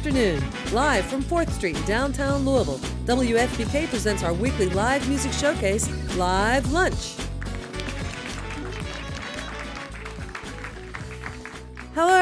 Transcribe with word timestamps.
afternoon, 0.00 0.42
live 0.72 1.04
from 1.04 1.22
4th 1.22 1.50
Street 1.50 1.76
downtown 1.84 2.46
Louisville. 2.46 2.78
WFPK 3.04 3.86
presents 3.86 4.22
our 4.22 4.32
weekly 4.32 4.70
live 4.70 5.06
music 5.10 5.30
showcase, 5.30 5.90
Live 6.16 6.72
Lunch. 6.72 7.19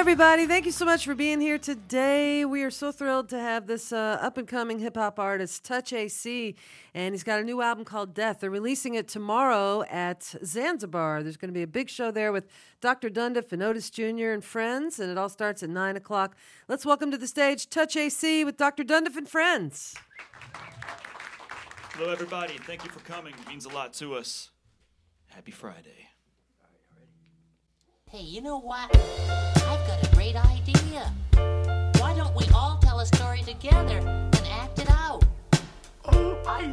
Everybody. 0.09 0.47
Thank 0.47 0.65
you 0.65 0.73
so 0.73 0.87
much 0.87 1.05
for 1.05 1.15
being 1.15 1.39
here 1.39 1.59
today. 1.59 2.43
We 2.47 2.63
are 2.63 2.71
so 2.71 2.91
thrilled 2.91 3.29
to 3.29 3.39
have 3.39 3.67
this 3.67 3.93
uh, 3.93 4.19
up 4.23 4.39
and 4.39 4.49
coming 4.49 4.79
hip 4.79 4.97
hop 4.97 5.19
artist, 5.19 5.65
Touch 5.65 5.93
AC, 5.93 6.55
and 6.95 7.13
he's 7.13 7.23
got 7.23 7.41
a 7.41 7.45
new 7.45 7.61
album 7.61 7.85
called 7.85 8.15
Death. 8.15 8.41
They're 8.41 8.49
releasing 8.49 8.95
it 8.95 9.07
tomorrow 9.07 9.83
at 9.91 10.35
Zanzibar. 10.43 11.23
There's 11.23 11.37
going 11.37 11.51
to 11.51 11.55
be 11.55 11.61
a 11.61 11.67
big 11.67 11.91
show 11.91 12.11
there 12.11 12.33
with 12.33 12.47
Dr. 12.81 13.11
Dundiff 13.11 13.53
and 13.53 13.63
Otis 13.63 13.91
Jr. 13.91 14.31
and 14.31 14.43
friends, 14.43 14.99
and 14.99 15.11
it 15.11 15.19
all 15.19 15.29
starts 15.29 15.63
at 15.63 15.69
9 15.69 15.97
o'clock. 15.99 16.35
Let's 16.69 16.87
welcome 16.87 17.11
to 17.11 17.19
the 17.19 17.29
stage 17.29 17.69
Touch 17.69 17.95
AC 17.95 18.47
with 18.47 18.57
Dr. 18.57 18.85
Dundiff 18.85 19.19
and 19.19 19.29
friends. 19.29 19.95
Hello, 21.93 22.11
everybody. 22.11 22.57
Thank 22.57 22.83
you 22.83 22.91
for 22.91 23.01
coming. 23.01 23.35
It 23.39 23.47
means 23.47 23.67
a 23.67 23.71
lot 23.75 23.93
to 23.95 24.15
us. 24.15 24.53
Happy 25.27 25.51
Friday. 25.51 26.08
Hey, 28.11 28.23
you 28.23 28.41
know 28.41 28.59
what? 28.59 28.89
I've 28.97 29.87
got 29.87 30.03
a 30.03 30.17
great 30.17 30.35
idea. 30.37 31.13
Why 32.01 32.15
don't 32.17 32.35
we 32.35 32.47
all 32.55 32.79
tell 32.79 33.01
a 33.01 33.07
story 33.07 33.43
together 33.43 33.99
and 33.99 34.47
act 34.51 34.79
it 34.79 34.91
out? 34.91 35.25
Oh, 36.07 36.39
I 36.47 36.65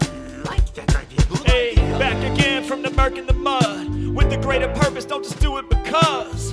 like 0.50 0.74
that 0.76 0.96
idea. 0.96 1.26
Good 1.28 1.40
Hey, 1.48 1.72
idea. 1.72 2.00
back 2.00 2.32
again 2.32 2.64
from 2.64 2.82
the 2.82 2.90
murk 2.92 3.18
and 3.18 3.28
the 3.28 3.34
mud. 3.34 4.16
With 4.16 4.30
the 4.30 4.38
greater 4.38 4.70
purpose, 4.76 5.04
don't 5.06 5.24
just 5.24 5.40
do 5.42 5.58
it 5.58 5.70
because. 5.70 6.52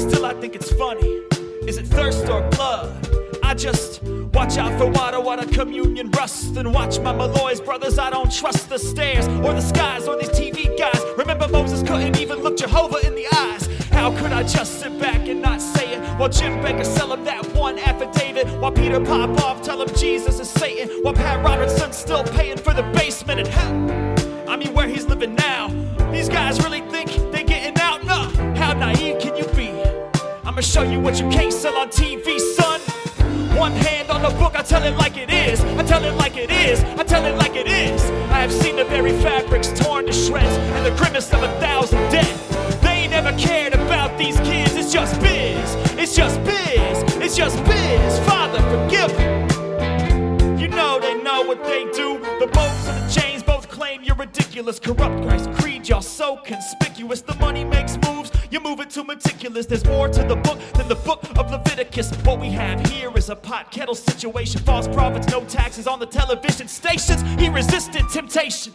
Still, 0.00 0.24
I 0.24 0.32
think 0.40 0.54
it's 0.54 0.72
funny. 0.72 1.20
Is 1.68 1.76
it 1.76 1.86
thirst 1.86 2.26
or 2.28 2.40
blood? 2.50 3.06
I 3.42 3.52
just 3.52 4.02
watch 4.32 4.56
out 4.56 4.76
for 4.78 4.86
water, 4.90 5.20
water 5.20 5.46
communion 5.46 6.10
rust, 6.12 6.56
and 6.56 6.72
watch 6.72 6.98
my 6.98 7.12
Malloy's 7.12 7.60
brothers. 7.60 7.98
I 7.98 8.08
don't 8.10 8.32
trust 8.32 8.70
the 8.70 8.78
stairs 8.78 9.28
or 9.28 9.52
the 9.52 9.60
skies 9.60 10.08
or 10.08 10.16
these 10.16 10.30
TV 10.30 10.76
guys. 10.78 10.98
Remember, 11.18 11.46
Moses 11.48 11.82
couldn't 11.86 12.18
even 12.18 12.38
look 12.42 12.56
Jehovah 12.56 13.06
in 13.06 13.14
the 13.14 13.26
eyes. 13.36 13.63
How 13.94 14.10
could 14.18 14.32
I 14.32 14.42
just 14.42 14.80
sit 14.80 14.98
back 14.98 15.28
and 15.28 15.40
not 15.40 15.62
say 15.62 15.94
it? 15.94 16.00
While 16.18 16.28
Jim 16.28 16.58
Bakker 16.58 16.84
sell 16.84 17.12
him 17.12 17.24
that 17.24 17.46
one 17.54 17.78
affidavit. 17.78 18.48
While 18.60 18.72
Peter 18.72 18.98
Popoff 18.98 19.62
tell 19.62 19.80
him 19.80 19.88
Jesus 19.96 20.40
is 20.40 20.50
Satan. 20.50 20.88
While 21.02 21.14
Pat 21.14 21.44
Robertson's 21.44 21.96
still 21.96 22.24
paying 22.24 22.58
for 22.58 22.74
the 22.74 22.82
basement 22.92 23.38
and 23.40 23.48
hell. 23.48 24.50
I 24.50 24.56
mean, 24.56 24.74
where 24.74 24.88
he's 24.88 25.06
living 25.06 25.36
now. 25.36 25.68
These 26.10 26.28
guys 26.28 26.60
really 26.62 26.80
think 26.90 27.08
they're 27.30 27.44
getting 27.44 27.78
out? 27.80 28.04
No. 28.04 28.28
How 28.56 28.72
naive 28.72 29.20
can 29.20 29.36
you 29.36 29.46
be? 29.54 29.70
I'ma 30.44 30.60
show 30.60 30.82
you 30.82 30.98
what 30.98 31.20
you 31.20 31.30
can't 31.30 31.52
sell 31.52 31.76
on 31.76 31.88
TV, 31.88 32.40
son. 32.56 32.80
One 33.56 33.72
hand 33.72 34.10
on 34.10 34.22
the 34.22 34.30
book, 34.40 34.58
I 34.58 34.62
tell 34.62 34.82
it 34.82 34.96
like 34.96 35.16
it 35.16 35.32
is. 35.32 35.60
I 35.60 35.84
tell 35.84 36.04
it 36.04 36.14
like 36.16 36.36
it 36.36 36.50
is. 36.50 36.82
I 36.98 37.04
tell 37.04 37.24
it 37.24 37.36
like 37.36 37.54
it 37.54 37.68
is. 37.68 38.02
I 38.32 38.40
have 38.40 38.52
seen 38.52 38.74
the 38.74 38.84
very 38.84 39.12
fabrics 39.22 39.68
torn 39.78 40.06
to 40.06 40.12
shreds 40.12 40.56
and 40.74 40.84
the 40.84 40.90
grimace 41.00 41.32
of 41.32 41.44
a 41.44 41.60
thousand 41.60 42.00
dead. 42.10 42.73
Never 43.24 43.38
cared 43.38 43.72
about 43.72 44.18
these 44.18 44.38
kids. 44.40 44.76
It's 44.76 44.92
just 44.92 45.18
biz. 45.18 45.74
It's 45.96 46.14
just 46.14 46.44
biz. 46.44 47.02
It's 47.22 47.34
just 47.34 47.56
biz. 47.64 48.18
Father, 48.28 48.58
forgive 48.68 49.16
them. 49.16 50.58
You 50.58 50.68
know 50.68 51.00
they 51.00 51.14
know 51.22 51.40
what 51.40 51.64
they 51.64 51.84
do. 51.84 52.18
The 52.38 52.50
bows 52.52 52.86
and 52.86 53.02
the 53.02 53.18
chains 53.18 53.42
both 53.42 53.70
claim 53.70 54.02
you're 54.02 54.14
ridiculous. 54.14 54.78
Corrupt 54.78 55.26
Christ 55.26 55.50
creed, 55.54 55.88
y'all 55.88 56.02
so 56.02 56.36
conspicuous. 56.36 57.22
The 57.22 57.34
money 57.36 57.64
makes 57.64 57.96
moves, 58.06 58.30
you 58.50 58.60
move 58.60 58.80
it 58.80 58.90
too 58.90 59.04
meticulous. 59.04 59.64
There's 59.64 59.86
more 59.86 60.08
to 60.08 60.22
the 60.22 60.36
book 60.36 60.58
than 60.74 60.88
the 60.88 60.96
book 60.96 61.24
of 61.38 61.50
Leviticus. 61.50 62.10
What 62.26 62.38
we 62.38 62.50
have 62.50 62.86
here 62.88 63.10
is 63.16 63.30
a 63.30 63.36
pot 63.36 63.70
kettle 63.70 63.94
situation. 63.94 64.60
False 64.60 64.86
prophets, 64.86 65.28
no 65.28 65.42
taxes 65.46 65.86
on 65.86 65.98
the 65.98 66.06
television 66.06 66.68
stations. 66.68 67.22
He 67.40 67.48
resisted 67.48 68.06
temptation. 68.10 68.74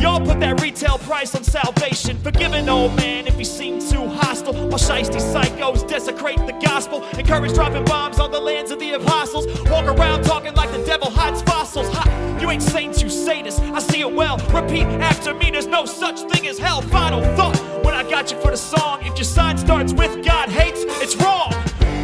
Y'all 0.00 0.24
put 0.24 0.40
that 0.40 0.60
retail 0.60 0.98
price 0.98 1.34
on 1.34 1.44
salvation. 1.44 2.16
Forgive 2.18 2.52
an 2.54 2.68
old 2.68 2.96
man 2.96 3.26
if 3.26 3.36
he 3.36 3.44
seemed 3.44 3.82
too 3.82 4.06
hostile. 4.06 4.54
While 4.54 4.78
shiesty 4.78 5.20
psychos 5.20 5.86
desecrate 5.86 6.38
the 6.46 6.58
gospel. 6.64 7.04
Encourage 7.18 7.52
dropping 7.52 7.84
bombs 7.84 8.18
on 8.18 8.30
the 8.30 8.40
lands 8.40 8.70
of 8.70 8.78
the 8.78 8.92
apostles. 8.92 9.46
Walk 9.68 9.86
around 9.86 10.22
talking 10.24 10.54
like 10.54 10.70
the 10.72 10.82
devil 10.84 11.10
hides 11.10 11.42
fossils. 11.42 11.88
Ha! 11.92 12.38
You 12.40 12.50
ain't 12.50 12.62
saints, 12.62 13.02
you 13.02 13.08
sadists. 13.08 13.60
I 13.74 13.78
see 13.80 14.00
it 14.00 14.12
well. 14.12 14.38
Repeat 14.48 14.84
after 14.84 15.34
me, 15.34 15.50
there's 15.50 15.66
no 15.66 15.84
such 15.84 16.20
thing 16.30 16.48
as 16.48 16.58
hell. 16.58 16.80
Final 16.80 17.22
thought 17.36 17.58
when 17.84 17.94
I 17.94 18.02
got 18.08 18.30
you 18.30 18.40
for 18.40 18.50
the 18.50 18.56
song. 18.56 19.00
If 19.02 19.16
your 19.16 19.24
sign 19.24 19.58
starts 19.58 19.92
with 19.92 20.24
God 20.24 20.48
hates, 20.48 20.80
it's 21.02 21.14
wrong. 21.16 21.52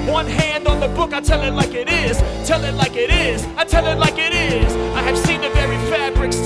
One 0.07 0.27
hand 0.27 0.69
on 0.69 0.79
the 0.79 0.89
book, 0.89 1.13
I 1.13 1.21
tell 1.21 1.43
it 1.43 1.53
like 1.53 1.75
it 1.75 1.89
is. 1.89 2.19
Tell 2.47 2.63
it 2.63 2.75
like 2.75 2.95
it 2.95 3.11
is. 3.11 3.45
I 3.57 3.65
tell 3.65 3.87
it 3.87 3.99
like 3.99 4.19
it 4.19 4.33
is. 4.33 4.73
I 4.95 5.03
have 5.03 5.19
seen 5.19 5.41
the 5.41 5.51
very 5.51 5.77
fabrics 5.91 6.46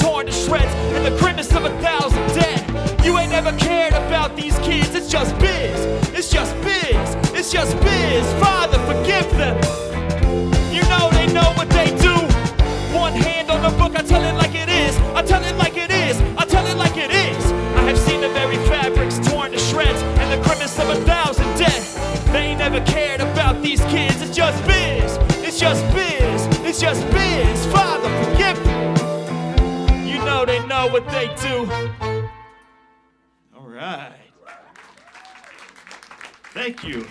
shreds 0.51 0.75
and 0.97 1.07
the 1.07 1.17
grimace 1.19 1.55
of 1.55 1.65
a 1.65 1.71
thousand 1.81 2.27
dead. 2.35 3.05
You 3.05 3.17
ain't 3.19 3.33
ever 3.33 3.57
cared 3.57 3.93
about 3.93 4.35
these 4.35 4.59
kids. 4.59 4.95
It's 4.97 5.09
just 5.09 5.39
biz. 5.39 5.79
It's 6.13 6.29
just 6.29 6.55
biz. 6.63 7.15
It's 7.39 7.53
just 7.53 7.79
biz. 7.81 8.50
All 33.55 33.67
right. 33.69 34.15
Thank 36.55 36.83
you. 36.83 37.07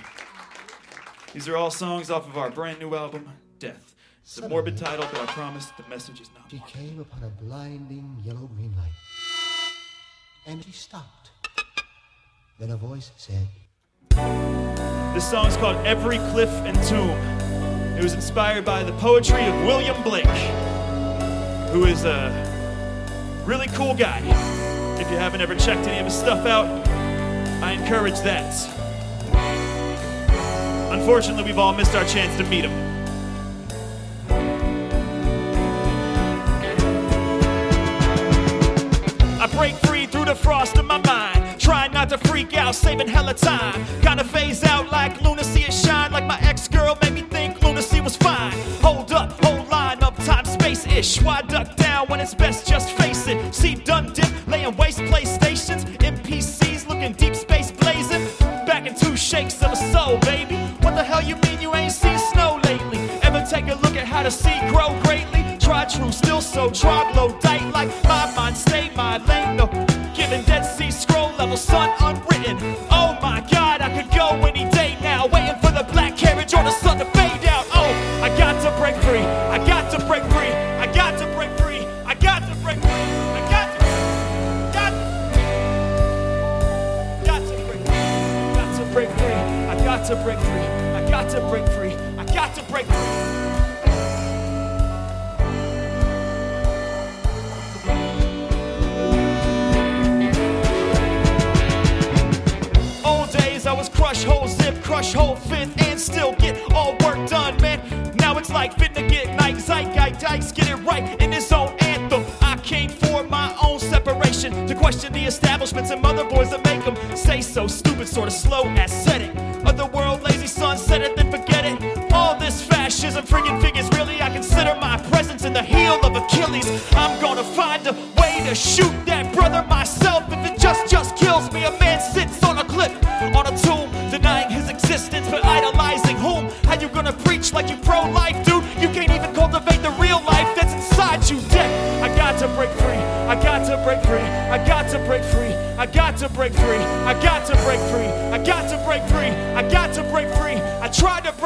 These 1.34 1.48
are 1.48 1.56
all 1.56 1.70
songs 1.70 2.10
off 2.10 2.28
of 2.28 2.36
our 2.38 2.50
brand 2.50 2.80
new 2.80 2.96
album, 2.96 3.30
Death. 3.60 3.94
It's 4.24 4.38
a 4.40 4.50
morbid 4.50 4.78
title, 4.78 5.06
but 5.12 5.22
I 5.22 5.26
promise 5.28 5.68
the 5.78 5.88
message 5.88 6.22
is 6.22 6.30
not 6.36 6.50
She 6.50 6.58
morbid. 6.58 6.74
came 6.74 7.00
upon 7.00 7.24
a 7.24 7.30
blinding 7.30 8.18
yellow 8.24 8.48
green 8.56 8.74
light. 8.76 8.92
And 10.48 10.64
she 10.64 10.72
stopped. 10.72 11.30
Then 12.60 12.72
a 12.72 12.78
voice 12.78 13.12
said, 13.16 13.48
This 15.14 15.30
song's 15.30 15.56
called 15.58 15.78
Every 15.86 16.18
Cliff 16.32 16.50
and 16.50 16.76
Tomb. 16.84 17.18
It 17.96 18.04
was 18.04 18.14
inspired 18.14 18.66
by 18.66 18.82
the 18.84 18.94
poetry 18.94 19.46
of 19.46 19.54
William 19.66 20.02
Blake, 20.02 20.26
who 21.72 21.86
is 21.86 22.06
a 22.06 22.49
really 23.50 23.68
cool 23.70 23.96
guy. 23.96 24.20
If 25.02 25.10
you 25.10 25.18
haven't 25.18 25.42
ever 25.42 25.56
checked 25.56 25.88
any 25.88 25.98
of 25.98 26.06
his 26.06 26.14
stuff 26.14 26.46
out, 26.46 26.68
I 27.64 27.72
encourage 27.72 28.20
that. 28.20 28.54
Unfortunately, 30.92 31.44
we've 31.44 31.58
all 31.58 31.74
missed 31.74 31.96
our 31.96 32.06
chance 32.06 32.38
to 32.38 32.44
meet 32.44 32.66
him. 32.66 32.90
I 39.42 39.48
break 39.48 39.74
free 39.78 40.06
through 40.06 40.26
the 40.26 40.36
frost 40.36 40.78
of 40.78 40.86
my 40.86 41.00
mind. 41.00 41.60
Trying 41.60 41.92
not 41.92 42.10
to 42.10 42.20
freak 42.20 42.56
out, 42.56 42.76
saving 42.76 43.08
hella 43.08 43.34
time. 43.34 43.84
Kinda 44.04 44.26
phase 44.26 44.64
out 44.64 44.92
like 44.92 45.20
lunacy 45.22 45.64
and 45.64 45.74
shine. 45.74 46.12
Like 46.12 46.26
my 46.26 46.40
ex 46.42 46.68
girl 46.68 46.96
made 47.02 47.14
me 47.14 47.22
think 47.24 47.60
lunacy 47.64 48.00
was 48.00 48.16
fine. 48.16 48.54
Hold 48.82 49.12
up, 49.12 49.44
hold 49.44 49.68
line 49.70 50.04
up, 50.04 50.16
time 50.24 50.46
space 50.46 50.86
ish. 50.86 51.20
Why 51.22 51.42
duck 51.42 51.76
down 51.76 52.08
when 52.10 52.20
it's 52.20 52.36
best 52.36 52.68
just 52.68 52.90
face 52.92 53.19
it? 53.30 53.54
See 53.54 53.76
Dundiff, 53.76 54.32
laying 54.48 54.76
waste 54.76 55.00
playstations. 55.00 55.86
NPCs 55.98 56.88
looking 56.88 57.14
deep 57.14 57.36
space 57.36 57.72
blazing. 57.72 58.28
Back 58.66 58.88
in 58.88 58.96
two 58.96 59.16
shakes 59.16 59.62
of 59.62 59.74
a 59.74 59.76
soul, 59.76 60.18
baby. 60.20 60.56
What 60.82 60.96
the 60.96 61.04
hell 61.04 61.22
you 61.22 61.36
mean 61.38 61.62
you 61.62 61.74
ain't 61.76 61.92
seen 61.92 62.18
snow 62.32 62.60
lately? 62.64 63.00
Ever 63.22 63.46
take 63.50 63.68
a 63.68 63.76
look 63.76 63.96
at 63.96 64.06
how 64.08 64.24
sea 64.30 64.60
grow 64.70 64.79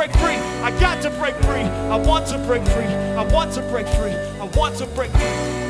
break 0.08 0.20
free. 0.20 0.36
I 0.64 0.72
got 0.80 1.02
to 1.04 1.10
break 1.12 1.36
free. 1.36 1.62
I 1.62 1.96
want 1.96 2.28
to 2.28 2.38
break 2.40 2.64
free. 2.64 2.84
I 2.84 3.24
want 3.32 3.54
to 3.54 3.62
break 3.62 3.88
free. 3.88 4.12
I 4.12 4.46
want 4.56 4.76
to 4.78 4.86
break 4.88 5.12
free. 5.12 5.64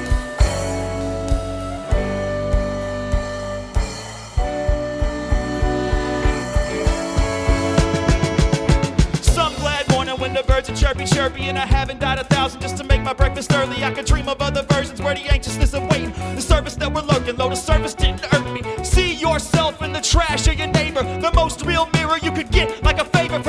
when 10.24 10.33
the 10.33 10.44
birds 10.44 10.69
are 10.69 10.75
chirpy, 10.75 11.06
chirpy, 11.06 11.44
and 11.50 11.57
I 11.57 11.65
haven't 11.65 12.00
died 12.00 12.18
a 12.18 12.24
thousand 12.24 12.62
just 12.62 12.77
to 12.77 12.83
make 12.86 13.01
my 13.01 13.13
breakfast 13.13 13.51
early. 13.53 13.83
I 13.83 13.91
could 13.91 14.06
dream 14.06 14.29
of 14.29 14.41
other 14.41 14.63
versions 14.63 15.01
where 15.01 15.13
the 15.13 15.21
anxiousness 15.21 15.74
of 15.74 15.83
waiting, 15.91 16.12
the 16.36 16.41
service 16.41 16.75
that 16.75 16.94
we're 16.94 17.01
lurking, 17.01 17.36
though 17.36 17.50
the 17.50 17.56
service 17.56 17.94
didn't 17.94 18.24
hurt 18.25 18.50
me. 18.53 18.62
See 18.86 19.13
yourself 19.15 19.81
in 19.81 19.91
the 19.91 20.00
trash 20.00 20.47
of 20.47 20.57
your 20.57 20.68
neighbor, 20.68 21.03
the 21.19 21.31
most 21.33 21.65
real 21.65 21.89
mirror 21.94 22.18
you 22.21 22.31
could 22.31 22.51
get, 22.51 22.81
like 22.83 23.00
a 23.00 23.06
favor 23.06 23.42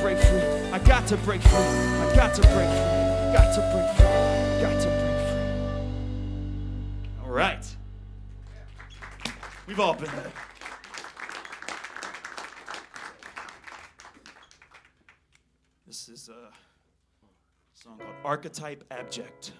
break 0.00 0.18
free. 0.18 0.40
I 0.72 0.78
got 0.78 1.06
to 1.08 1.16
break 1.18 1.42
free. 1.42 1.58
I 1.58 2.12
got 2.16 2.34
to 2.34 2.40
break 2.42 2.52
free. 2.52 2.64
I 2.64 3.32
got 3.32 3.54
to 3.54 3.60
break 3.60 3.88
free. 3.96 4.06
I 4.06 4.60
got 4.62 4.80
to 4.80 4.88
break 4.88 5.18
free. 5.28 5.42
All 7.22 7.30
right. 7.30 7.76
We've 9.66 9.78
all 9.78 9.94
been 9.94 10.10
there. 10.16 10.32
This 15.86 16.08
is 16.08 16.28
a 16.30 16.50
song 17.74 17.98
called 17.98 18.14
Archetype 18.24 18.84
Abject. 18.90 19.52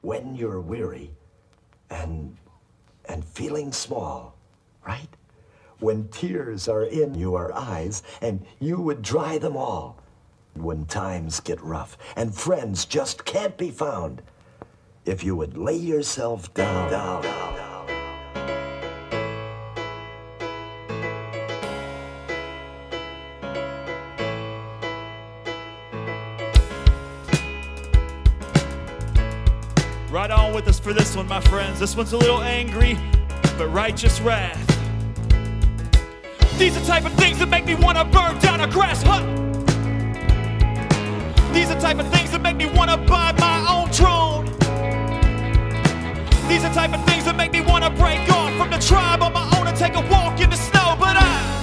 When 0.00 0.34
you're 0.34 0.60
weary 0.60 1.10
and 1.90 2.36
and 3.06 3.24
feeling 3.24 3.72
small, 3.72 4.36
right? 4.86 5.08
when 5.84 6.08
tears 6.08 6.66
are 6.66 6.84
in 6.84 7.14
your 7.14 7.52
eyes, 7.52 8.02
and 8.22 8.42
you 8.58 8.80
would 8.80 9.02
dry 9.02 9.36
them 9.36 9.54
all. 9.54 10.00
When 10.54 10.86
times 10.86 11.40
get 11.40 11.60
rough 11.60 11.98
and 12.16 12.34
friends 12.34 12.86
just 12.86 13.26
can't 13.26 13.58
be 13.58 13.70
found, 13.70 14.22
if 15.04 15.22
you 15.22 15.36
would 15.36 15.58
lay 15.58 15.76
yourself 15.76 16.54
down, 16.54 16.90
down, 16.90 17.22
down. 17.22 17.86
Right 30.10 30.30
on 30.30 30.54
with 30.54 30.66
us 30.66 30.78
for 30.78 30.94
this 30.94 31.14
one, 31.14 31.28
my 31.28 31.40
friends. 31.40 31.78
This 31.78 31.94
one's 31.94 32.14
a 32.14 32.16
little 32.16 32.40
angry, 32.40 32.96
but 33.58 33.66
righteous 33.68 34.20
wrath. 34.22 34.73
These 36.56 36.76
are 36.76 36.84
type 36.84 37.04
of 37.04 37.12
things 37.14 37.40
that 37.40 37.48
make 37.48 37.66
me 37.66 37.74
wanna 37.74 38.04
burn 38.04 38.38
down 38.38 38.60
a 38.60 38.68
grass 38.68 39.02
hut. 39.02 39.24
These 41.52 41.68
are 41.70 41.80
type 41.80 41.98
of 41.98 42.08
things 42.12 42.30
that 42.30 42.40
make 42.42 42.56
me 42.56 42.66
wanna 42.66 42.96
buy 42.96 43.32
my 43.38 43.58
own 43.68 43.90
drone. 43.90 44.46
These 46.48 46.64
are 46.64 46.72
type 46.72 46.94
of 46.94 47.04
things 47.06 47.24
that 47.24 47.34
make 47.36 47.52
me 47.52 47.60
wanna 47.60 47.90
break 47.90 48.30
off 48.30 48.52
from 48.56 48.70
the 48.70 48.78
tribe 48.78 49.20
on 49.20 49.32
my 49.32 49.50
own 49.58 49.66
and 49.66 49.76
take 49.76 49.96
a 49.96 50.00
walk 50.08 50.40
in 50.40 50.48
the 50.48 50.56
snow, 50.56 50.96
but 50.98 51.16
I. 51.18 51.54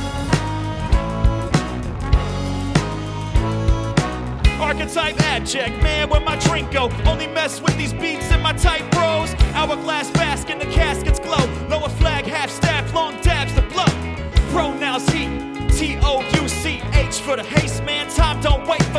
Archetype 4.60 5.20
Abject, 5.24 5.82
man, 5.82 6.10
where 6.10 6.20
my 6.20 6.36
drink 6.38 6.70
go? 6.70 6.92
Only 7.06 7.28
mess 7.28 7.62
with 7.62 7.78
these 7.78 7.94
beats 7.94 8.30
and 8.30 8.44
my 8.44 8.54
tight 8.54 8.90
bros. 8.92 9.34
Hourglass 9.54 10.12
bask 10.12 10.50
in 10.50 10.60
the 10.60 10.66
caskets 10.66 11.20
glow. 11.20 11.46
Lower 11.70 11.90
flag, 11.90 12.26
half 12.26 12.50
staff, 12.50 12.94
long 12.94 13.20
day. 13.22 13.31
T 15.00 15.98
O 16.04 16.22
U 16.42 16.50
C 16.50 16.82
H 16.94 17.22
for 17.22 17.38
the 17.38 17.44
haste, 17.44 17.82
man. 17.86 18.10
Time 18.10 18.42
don't 18.42 18.68
wait. 18.68 18.91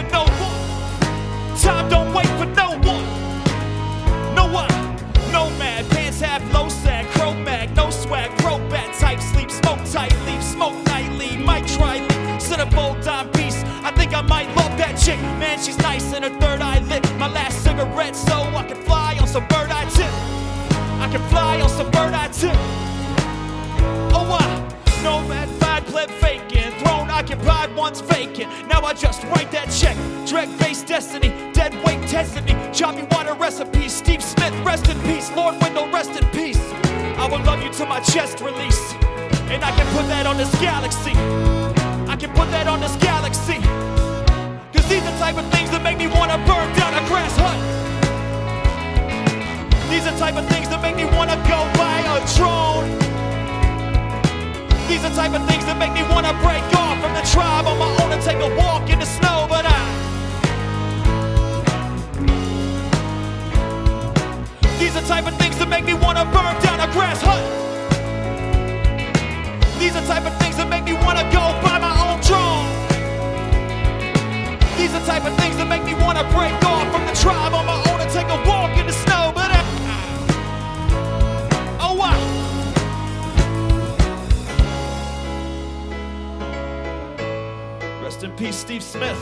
Rest 88.12 88.24
in 88.24 88.32
peace, 88.32 88.56
Steve 88.56 88.82
Smith. 88.82 89.18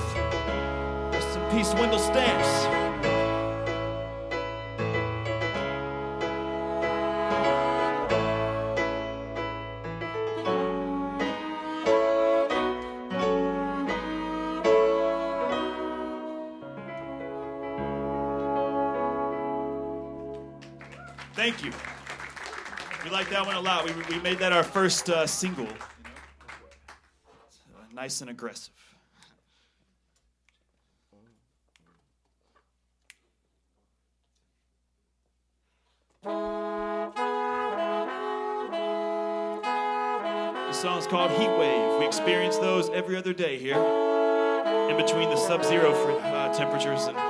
Rest 1.13 1.39
in 1.39 1.57
peace, 1.57 1.73
Wendell 1.75 2.01
Stamps. 2.01 2.67
Thank 21.37 21.63
you. 21.65 21.71
We 23.05 23.11
like 23.11 23.31
that 23.31 23.47
one 23.47 23.55
a 23.55 23.61
lot. 23.61 23.85
We, 23.85 23.93
we 24.13 24.21
made 24.21 24.39
that 24.41 24.53
our 24.53 24.65
first 24.65 25.09
uh, 25.09 25.29
single. 25.29 25.69
Nice 28.01 28.23
and 28.23 28.31
aggressive. 28.31 28.73
The 36.25 36.33
song's 40.73 41.07
called 41.07 41.31
Heat 41.33 41.51
Wave. 41.59 41.99
We 41.99 42.07
experience 42.07 42.57
those 42.57 42.89
every 42.89 43.17
other 43.17 43.35
day 43.35 43.59
here, 43.59 43.77
in 43.77 44.97
between 44.97 45.29
the 45.29 45.37
sub 45.37 45.63
zero 45.63 45.93
uh, 45.93 46.55
temperatures 46.55 47.07
and 47.07 47.30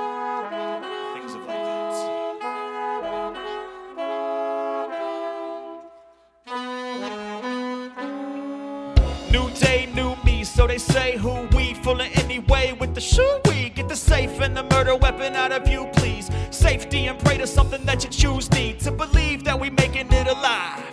murder 14.91 15.01
weapon 15.01 15.35
out 15.35 15.51
of 15.51 15.67
you, 15.67 15.87
please. 15.93 16.29
Safety 16.49 17.07
and 17.07 17.17
pray 17.19 17.37
to 17.37 17.47
something 17.47 17.83
that 17.85 18.03
you 18.03 18.09
choose 18.09 18.51
need 18.51 18.79
to 18.79 18.91
believe 18.91 19.43
that 19.43 19.59
we 19.59 19.69
making 19.69 20.11
it 20.11 20.27
alive. 20.27 20.83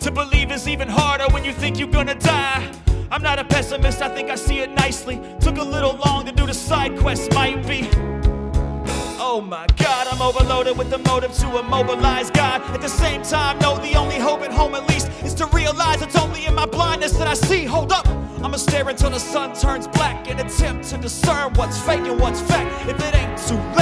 To 0.00 0.10
believe 0.10 0.50
is 0.50 0.68
even 0.68 0.88
harder 0.88 1.26
when 1.32 1.44
you 1.44 1.52
think 1.52 1.78
you're 1.78 1.88
gonna 1.90 2.14
die. 2.14 2.72
I'm 3.10 3.22
not 3.22 3.38
a 3.38 3.44
pessimist, 3.44 4.00
I 4.00 4.08
think 4.08 4.30
I 4.30 4.36
see 4.36 4.60
it 4.60 4.70
nicely. 4.70 5.20
Took 5.40 5.58
a 5.58 5.62
little 5.62 5.98
long 6.06 6.24
to 6.26 6.32
do 6.32 6.46
the 6.46 6.54
side 6.54 6.98
quest, 6.98 7.32
might 7.34 7.66
be. 7.66 7.88
Oh 9.24 9.40
my 9.40 9.66
God, 9.76 10.08
I'm 10.08 10.22
overloaded 10.22 10.76
with 10.76 10.90
the 10.90 10.98
motive 10.98 11.32
to 11.38 11.58
immobilize 11.58 12.30
God. 12.30 12.62
At 12.74 12.80
the 12.80 12.88
same 12.88 13.22
time, 13.22 13.58
know 13.58 13.76
the 13.78 13.94
only 13.94 14.18
hope 14.18 14.42
at 14.42 14.52
home, 14.52 14.74
at 14.74 14.88
least, 14.88 15.08
is 15.22 15.34
to 15.34 15.46
realize 15.46 16.02
it's 16.02 16.16
only 16.16 16.46
in 16.46 16.54
my 16.54 16.66
blindness 16.66 17.12
that 17.12 17.28
I 17.28 17.34
see. 17.34 17.64
Hold 17.64 17.91
I'ma 18.52 18.58
stare 18.58 18.86
until 18.86 19.08
the 19.08 19.18
sun 19.18 19.54
turns 19.54 19.88
black 19.88 20.28
and 20.28 20.38
attempt 20.38 20.84
to 20.90 20.98
discern 20.98 21.54
what's 21.54 21.80
fake 21.80 22.00
and 22.00 22.20
what's 22.20 22.42
fact. 22.42 22.86
If 22.86 23.00
it 23.00 23.14
ain't 23.14 23.38
too 23.48 23.56
late, 23.78 23.81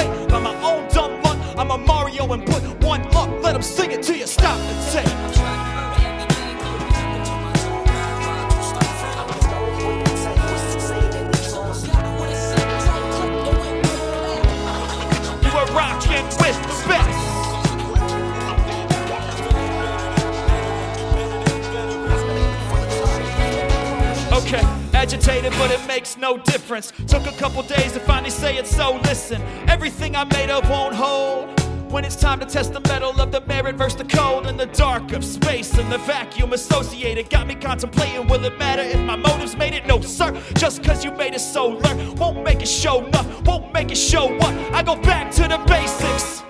agitated, 25.13 25.51
but 25.53 25.69
it 25.69 25.85
makes 25.87 26.17
no 26.17 26.37
difference. 26.37 26.93
Took 27.07 27.25
a 27.25 27.33
couple 27.33 27.61
days 27.63 27.91
to 27.93 27.99
finally 27.99 28.29
say 28.29 28.57
it, 28.57 28.65
so 28.65 28.95
listen. 29.03 29.41
Everything 29.67 30.15
I 30.15 30.23
made 30.23 30.49
up 30.49 30.69
won't 30.69 30.95
hold. 30.95 31.59
When 31.91 32.05
it's 32.05 32.15
time 32.15 32.39
to 32.39 32.45
test 32.45 32.71
the 32.71 32.79
metal 32.81 33.19
of 33.19 33.29
the 33.33 33.41
merit 33.41 33.75
versus 33.75 33.97
the 33.97 34.05
cold 34.05 34.47
in 34.47 34.55
the 34.55 34.67
dark 34.67 35.11
of 35.11 35.25
space 35.25 35.77
and 35.77 35.91
the 35.91 35.97
vacuum 35.97 36.53
associated 36.53 37.29
got 37.29 37.45
me 37.45 37.55
contemplating 37.55 38.25
will 38.27 38.45
it 38.45 38.57
matter 38.57 38.83
if 38.83 38.99
my 39.01 39.17
motives 39.17 39.57
made 39.57 39.73
it? 39.73 39.85
No, 39.85 39.99
sir. 39.99 40.31
Just 40.53 40.81
cause 40.81 41.03
you 41.03 41.11
made 41.11 41.33
it 41.33 41.41
so 41.41 41.67
learn 41.67 42.15
won't 42.15 42.41
make 42.45 42.61
it 42.61 42.69
show 42.69 43.05
enough, 43.05 43.27
won't 43.45 43.73
make 43.73 43.91
it 43.91 43.97
show 43.97 44.33
up. 44.37 44.73
I 44.73 44.81
go 44.81 44.95
back 44.95 45.29
to 45.33 45.41
the 45.41 45.57
basics. 45.67 46.43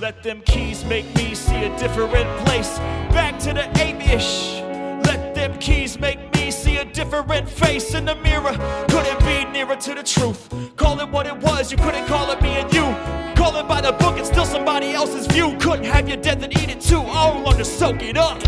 Let 0.00 0.22
them 0.22 0.42
keys 0.42 0.84
make 0.84 1.12
me 1.16 1.34
see 1.34 1.64
a 1.64 1.76
different 1.76 2.46
place. 2.46 2.78
Back 3.10 3.40
to 3.40 3.52
the 3.52 3.66
avish. 3.80 4.62
Let 5.04 5.34
them 5.34 5.58
keys 5.58 5.98
make 5.98 6.20
me 6.32 6.35
different 6.96 7.46
face 7.46 7.92
in 7.92 8.06
the 8.06 8.14
mirror. 8.16 8.52
Couldn't 8.88 9.20
be 9.20 9.44
nearer 9.52 9.76
to 9.76 9.94
the 9.94 10.02
truth. 10.02 10.48
Call 10.76 10.98
it 11.00 11.08
what 11.10 11.26
it 11.26 11.36
was, 11.36 11.70
you 11.70 11.76
couldn't 11.76 12.06
call 12.06 12.30
it 12.30 12.40
me 12.40 12.48
and 12.48 12.72
you. 12.72 12.84
Call 13.34 13.54
it 13.58 13.68
by 13.68 13.82
the 13.82 13.92
book, 13.92 14.18
it's 14.18 14.28
still 14.28 14.46
somebody 14.46 14.92
else's 14.92 15.26
view. 15.26 15.54
Couldn't 15.60 15.84
have 15.84 16.08
your 16.08 16.16
death 16.16 16.42
and 16.42 16.52
eat 16.56 16.70
it 16.70 16.80
too. 16.80 17.02
Oh, 17.04 17.44
learn 17.46 17.58
to 17.58 17.66
soak 17.66 18.02
it 18.02 18.16
up. 18.16 18.40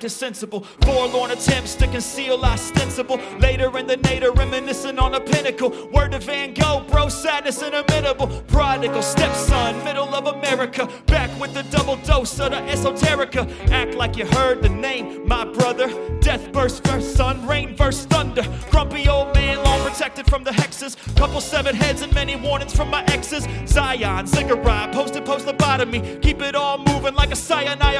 Ever 0.00 0.08
sensible. 0.08 0.60
Forlorn 0.82 1.30
attempts 1.30 1.74
to 1.74 1.86
conceal 1.86 2.42
ostensible. 2.42 3.18
Later 3.38 3.76
in 3.76 3.86
the 3.86 3.98
nadir, 3.98 4.32
reminiscing 4.32 4.98
on 4.98 5.14
a 5.14 5.20
pinnacle. 5.20 5.70
Word 5.92 6.12
to 6.12 6.18
Van 6.18 6.54
Gogh, 6.54 6.84
bro, 6.88 7.08
sadness 7.08 7.60
inimitable. 7.60 8.28
Prodigal 8.48 9.02
stepson, 9.02 9.84
middle 9.84 10.14
of 10.14 10.26
America. 10.26 10.88
Back 11.06 11.30
with 11.38 11.52
the 11.52 11.64
double 11.64 11.96
dose 11.96 12.40
of 12.40 12.52
the 12.52 12.60
esoterica. 12.72 13.46
Act 13.70 13.94
like 13.94 14.16
you 14.16 14.24
heard 14.24 14.62
the 14.62 14.70
name, 14.70 15.26
my 15.28 15.44
brother. 15.44 15.88
Death 16.20 16.50
burst 16.50 16.86
first, 16.86 17.14
sun, 17.14 17.46
rain 17.46 17.76
verse 17.76 18.06
thunder. 18.06 18.44
Grumpy 18.70 19.06
old 19.06 19.34
man, 19.34 19.58
protected 19.90 20.26
from 20.26 20.44
the 20.44 20.50
hexes. 20.50 20.96
Couple 21.16 21.40
severed 21.40 21.74
heads 21.74 22.02
and 22.02 22.14
many 22.14 22.36
warnings 22.36 22.72
from 22.72 22.88
my 22.90 23.02
exes. 23.04 23.46
Zion, 23.66 24.26
Ziggurat, 24.26 24.92
posted 24.92 25.24
post 25.24 25.46
lobotomy. 25.46 26.22
Keep 26.22 26.42
it 26.42 26.54
all 26.54 26.78
moving 26.78 27.14
like 27.14 27.32
a 27.32 27.36
cyanide 27.36 27.96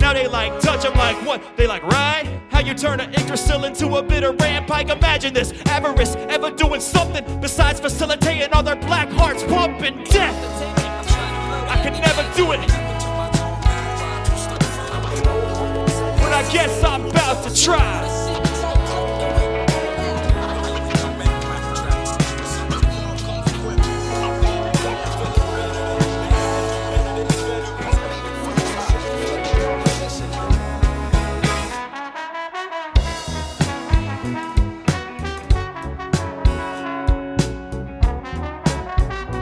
Now 0.00 0.12
they 0.12 0.26
like 0.26 0.60
touch, 0.60 0.84
I'm 0.84 0.94
like, 0.94 1.16
what? 1.24 1.40
They 1.56 1.66
like 1.66 1.82
ride? 1.84 2.28
How 2.50 2.60
you 2.60 2.74
turn 2.74 3.00
an 3.00 3.14
Yggdrasil 3.14 3.64
into 3.64 3.96
a 3.96 4.02
bitter 4.02 4.32
rampike? 4.32 4.90
Imagine 4.90 5.32
this 5.32 5.52
avarice 5.66 6.16
ever 6.28 6.50
doing 6.50 6.80
something 6.80 7.24
besides 7.40 7.80
facilitating 7.80 8.52
all 8.52 8.62
their 8.62 8.76
black 8.76 9.08
hearts 9.10 9.44
pumping 9.44 10.02
death. 10.04 10.36
I 11.70 11.80
could 11.82 11.92
never 11.92 12.22
do 12.36 12.52
it. 12.52 12.60
But 16.20 16.32
I 16.32 16.48
guess 16.52 16.82
I'm 16.82 17.06
about 17.06 17.48
to 17.48 17.54
try. 17.62 18.33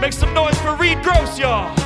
Make 0.02 0.12
some 0.12 0.34
noise 0.34 0.58
for 0.58 0.74
Reed 0.74 1.00
Gross, 1.04 1.38
y'all. 1.38 1.81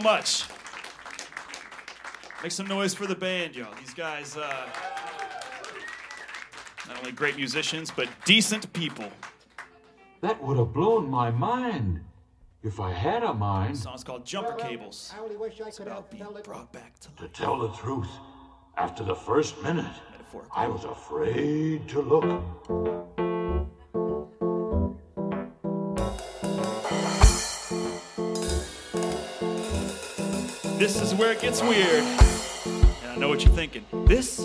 So 0.00 0.02
much. 0.02 0.44
Make 2.42 2.52
some 2.52 2.66
noise 2.66 2.94
for 2.94 3.06
the 3.06 3.14
band, 3.14 3.56
y'all. 3.56 3.74
These 3.78 3.94
guys, 3.94 4.36
uh, 4.36 4.66
not 6.88 6.98
only 6.98 7.12
great 7.12 7.36
musicians, 7.36 7.90
but 7.90 8.08
decent 8.24 8.70
people. 8.72 9.08
That 10.20 10.42
would 10.42 10.58
have 10.58 10.72
blown 10.72 11.08
my 11.10 11.30
mind. 11.30 12.00
If 12.62 12.80
I 12.80 12.92
had 12.92 13.22
a 13.22 13.32
mind, 13.32 13.76
The 13.76 13.80
song's 13.80 14.04
called 14.04 14.24
Jumper 14.26 14.52
Cables. 14.54 15.12
I 15.16 15.20
only 15.22 15.36
wish 15.36 15.60
I 15.60 15.68
It's 15.68 15.78
could 15.78 15.86
about 15.86 16.02
have 16.02 16.10
being 16.10 16.36
it. 16.36 16.44
brought 16.44 16.72
back 16.72 16.98
to 17.00 17.08
life. 17.10 17.18
to 17.32 17.40
tell 17.42 17.58
the 17.58 17.68
truth, 17.76 18.08
after 18.76 19.04
the 19.04 19.14
first 19.14 19.62
minute, 19.62 19.86
I 20.54 20.66
was 20.66 20.84
afraid 20.84 21.88
to 21.90 22.00
look. 22.02 22.42
This 30.78 31.00
is 31.00 31.14
where 31.14 31.32
it 31.32 31.40
gets 31.40 31.62
weird. 31.62 32.04
And 32.04 33.12
I 33.12 33.16
know 33.16 33.30
what 33.30 33.42
you're 33.42 33.54
thinking. 33.54 33.82
This 34.04 34.38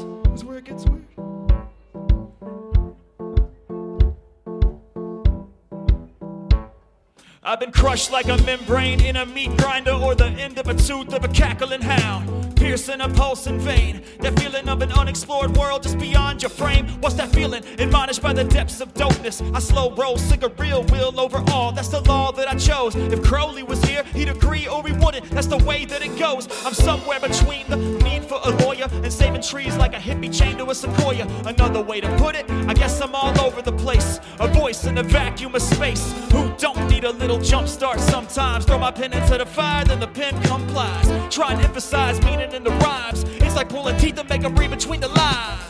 I've 7.52 7.60
been 7.60 7.74
crushed 7.74 8.12
like 8.12 8.30
a 8.30 8.38
membrane 8.44 9.02
in 9.02 9.18
a 9.18 9.26
meat 9.26 9.58
grinder 9.58 9.92
or 9.92 10.16
the 10.16 10.28
end 10.28 10.58
of 10.58 10.70
a 10.70 10.74
tooth 10.74 11.14
of 11.14 11.26
a 11.26 11.28
cackling 11.28 11.82
hound. 11.82 12.56
Piercing 12.56 13.02
a 13.02 13.10
pulse 13.10 13.46
pulsing 13.46 13.60
vein. 13.60 14.04
That 14.20 14.40
feeling 14.40 14.70
of 14.70 14.82
an 14.82 14.92
unexplored 14.94 15.58
world 15.58 15.84
just 15.84 15.98
beyond 15.98 16.44
your 16.44 16.50
frame. 16.50 16.88
What's 17.02 17.16
that 17.16 17.30
feeling? 17.30 17.64
Admonished 17.78 18.22
by 18.22 18.32
the 18.32 18.46
depths 18.46 18.80
of 18.80 18.94
dopeness. 18.94 19.42
I 19.54 19.60
slow 19.60 19.94
roll, 19.96 20.18
sing 20.18 20.44
a 20.44 20.48
real 20.48 20.84
will 20.84 21.20
over 21.20 21.44
all. 21.52 21.74
That's 21.74 21.90
the 21.90 22.00
law 22.02 22.32
that 22.32 22.48
I 22.48 22.56
chose. 22.56 22.96
If 22.96 23.22
Crowley 23.24 23.64
was 23.64 23.84
here, 23.84 24.04
he'd 24.14 24.30
agree 24.30 24.68
or 24.68 24.86
he 24.88 24.94
wouldn't. 24.94 25.30
That's 25.32 25.48
the 25.48 25.58
way 25.58 25.84
that 25.86 26.02
it 26.06 26.18
goes. 26.20 26.48
I'm 26.64 26.74
somewhere 26.74 27.20
between 27.20 27.68
the 27.68 27.76
need 27.76 28.24
for 28.24 28.40
a 28.46 28.52
lawyer 28.64 28.88
and 28.92 29.12
saving 29.12 29.42
trees 29.42 29.76
like 29.76 29.94
a 29.94 30.00
hippie 30.00 30.34
chained 30.34 30.60
to 30.60 30.70
a 30.70 30.76
sequoia. 30.76 31.28
Another 31.46 31.82
way 31.82 32.00
to 32.00 32.16
put 32.18 32.36
it, 32.36 32.50
I 32.70 32.74
guess 32.76 33.02
I'm 33.02 33.16
all 33.16 33.38
over 33.42 33.62
the 33.62 33.74
place. 33.74 34.20
A 34.40 34.48
voice 34.48 34.86
in 34.86 34.96
the 34.96 35.04
vacuum 35.04 35.56
of 35.56 35.64
space. 35.64 36.14
Who 36.32 36.54
don't 36.58 36.91
need 37.02 37.08
a 37.08 37.14
little 37.14 37.40
jump 37.40 37.68
start 37.68 38.00
sometimes? 38.00 38.66
Throw 38.66 38.78
my 38.78 38.92
pen 38.92 39.14
into 39.14 39.38
the 39.38 39.46
fire, 39.46 39.84
then 39.86 40.00
the 40.00 40.08
pen 40.08 40.40
complies. 40.44 41.08
Try 41.34 41.54
and 41.54 41.62
emphasize 41.62 42.22
meaning 42.24 42.52
in 42.52 42.64
the 42.64 42.72
rhymes. 42.72 43.24
It's 43.42 43.56
like 43.56 43.70
pulling 43.70 43.98
teeth 43.98 44.20
and 44.20 44.30
make 44.30 44.44
'em 44.44 44.56
read 44.56 44.72
between 44.72 45.02
the 45.02 45.08
lines. 45.08 45.62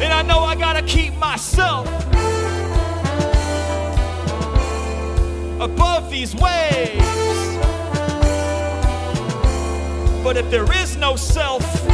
And 0.00 0.12
I 0.12 0.22
know 0.22 0.40
I 0.40 0.54
gotta 0.54 0.82
keep 0.82 1.14
myself 1.18 1.86
above 5.60 6.10
these 6.10 6.34
waves. 6.34 7.04
But 10.22 10.36
if 10.36 10.50
there 10.50 10.70
is 10.72 10.96
no 10.96 11.16
self, 11.16 11.85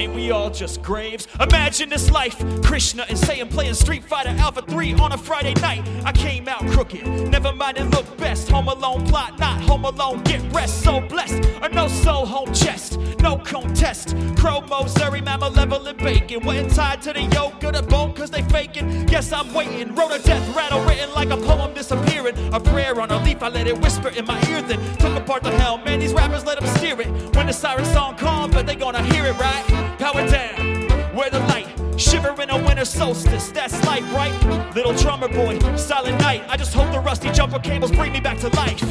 ain't 0.00 0.14
we 0.14 0.30
all 0.30 0.50
just 0.50 0.82
graves? 0.82 1.28
Imagine 1.38 1.90
this 1.90 2.10
life, 2.10 2.38
Krishna 2.62 3.04
and 3.08 3.18
Saiyan 3.18 3.50
playing 3.50 3.74
Street 3.74 4.02
Fighter 4.02 4.30
Alpha 4.30 4.62
3 4.62 4.94
on 4.94 5.12
a 5.12 5.18
Friday 5.18 5.52
night. 5.60 5.86
I 6.04 6.12
came 6.12 6.48
out 6.48 6.66
crooked, 6.68 7.06
never 7.28 7.52
mind 7.52 7.76
it 7.76 7.84
looked 7.90 8.16
best. 8.16 8.48
Home 8.48 8.68
alone 8.68 9.06
plot, 9.06 9.38
not 9.38 9.60
home 9.62 9.84
alone, 9.84 10.22
get 10.22 10.40
rest. 10.52 10.82
So 10.82 11.00
blessed, 11.00 11.44
a 11.62 11.68
no 11.68 11.86
soul 11.86 12.24
home 12.24 12.52
chest, 12.54 12.98
no 13.20 13.36
contest. 13.36 14.16
Chromo, 14.36 14.84
Zeri, 14.84 15.22
malevolent 15.22 15.98
bacon. 15.98 16.44
Wasn't 16.46 16.74
tied 16.74 17.02
to 17.02 17.12
the 17.12 17.22
yoke 17.22 17.62
of 17.62 17.74
the 17.74 17.82
bone 17.82 18.14
cause 18.14 18.30
they 18.30 18.42
faking. 18.42 19.04
Guess 19.04 19.32
I'm 19.32 19.52
waiting. 19.52 19.94
Wrote 19.94 20.12
a 20.12 20.22
death 20.22 20.56
rattle 20.56 20.82
written 20.84 21.12
like 21.12 21.28
a 21.28 21.36
poem 21.36 21.74
disappearing. 21.74 22.36
A 22.54 22.60
prayer 22.60 22.98
on 23.00 23.10
a 23.10 23.22
leaf, 23.22 23.42
I 23.42 23.48
let 23.48 23.66
it 23.66 23.78
whisper 23.82 24.08
in 24.08 24.24
my 24.24 24.40
ear. 24.48 24.62
Then 24.62 24.80
took 24.96 25.14
apart 25.14 25.42
the 25.42 25.50
helm. 25.50 25.84
Man, 25.84 26.00
these 26.00 26.14
rappers 26.14 26.46
let 26.46 26.58
them 26.58 26.68
steer 26.76 26.98
it. 27.00 27.08
When 27.36 27.46
the 27.46 27.52
siren 27.52 27.84
song 27.84 28.16
calm, 28.16 28.50
but 28.50 28.66
they 28.66 28.76
gonna 28.76 29.02
hear 29.12 29.26
it 29.26 29.38
right. 29.38 29.89
Power 30.00 30.26
down, 30.26 31.14
where 31.14 31.28
the 31.28 31.40
light. 31.40 31.68
Shiver 32.00 32.34
in 32.40 32.48
a 32.48 32.56
winter 32.64 32.86
solstice, 32.86 33.50
that's 33.50 33.74
life, 33.84 34.02
right? 34.14 34.32
Little 34.74 34.94
drummer 34.94 35.28
boy, 35.28 35.58
silent 35.76 36.18
night. 36.22 36.42
I 36.48 36.56
just 36.56 36.72
hope 36.72 36.90
the 36.90 37.00
rusty 37.00 37.30
jumper 37.32 37.58
cables 37.58 37.92
bring 37.92 38.10
me 38.10 38.18
back 38.18 38.38
to 38.38 38.48
life. 38.56 38.82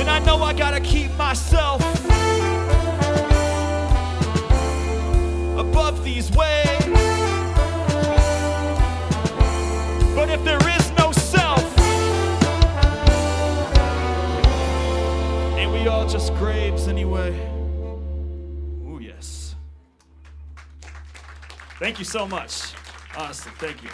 And 0.00 0.08
I 0.08 0.20
know 0.20 0.42
I 0.42 0.54
gotta 0.54 0.80
keep 0.80 1.14
myself 1.18 1.82
above 5.58 6.02
these 6.02 6.30
waves. 6.30 6.86
But 10.14 10.30
if 10.30 10.42
there 10.44 10.66
is 10.78 10.90
no 10.92 11.12
self, 11.12 11.78
ain't 15.58 15.70
we 15.72 15.86
all 15.88 16.08
just 16.08 16.34
graves 16.36 16.88
anyway? 16.88 17.57
Thank 21.78 21.98
you 21.98 22.04
so 22.04 22.26
much. 22.26 22.72
Honestly, 23.16 23.52
thank 23.58 23.82
you. 23.82 23.90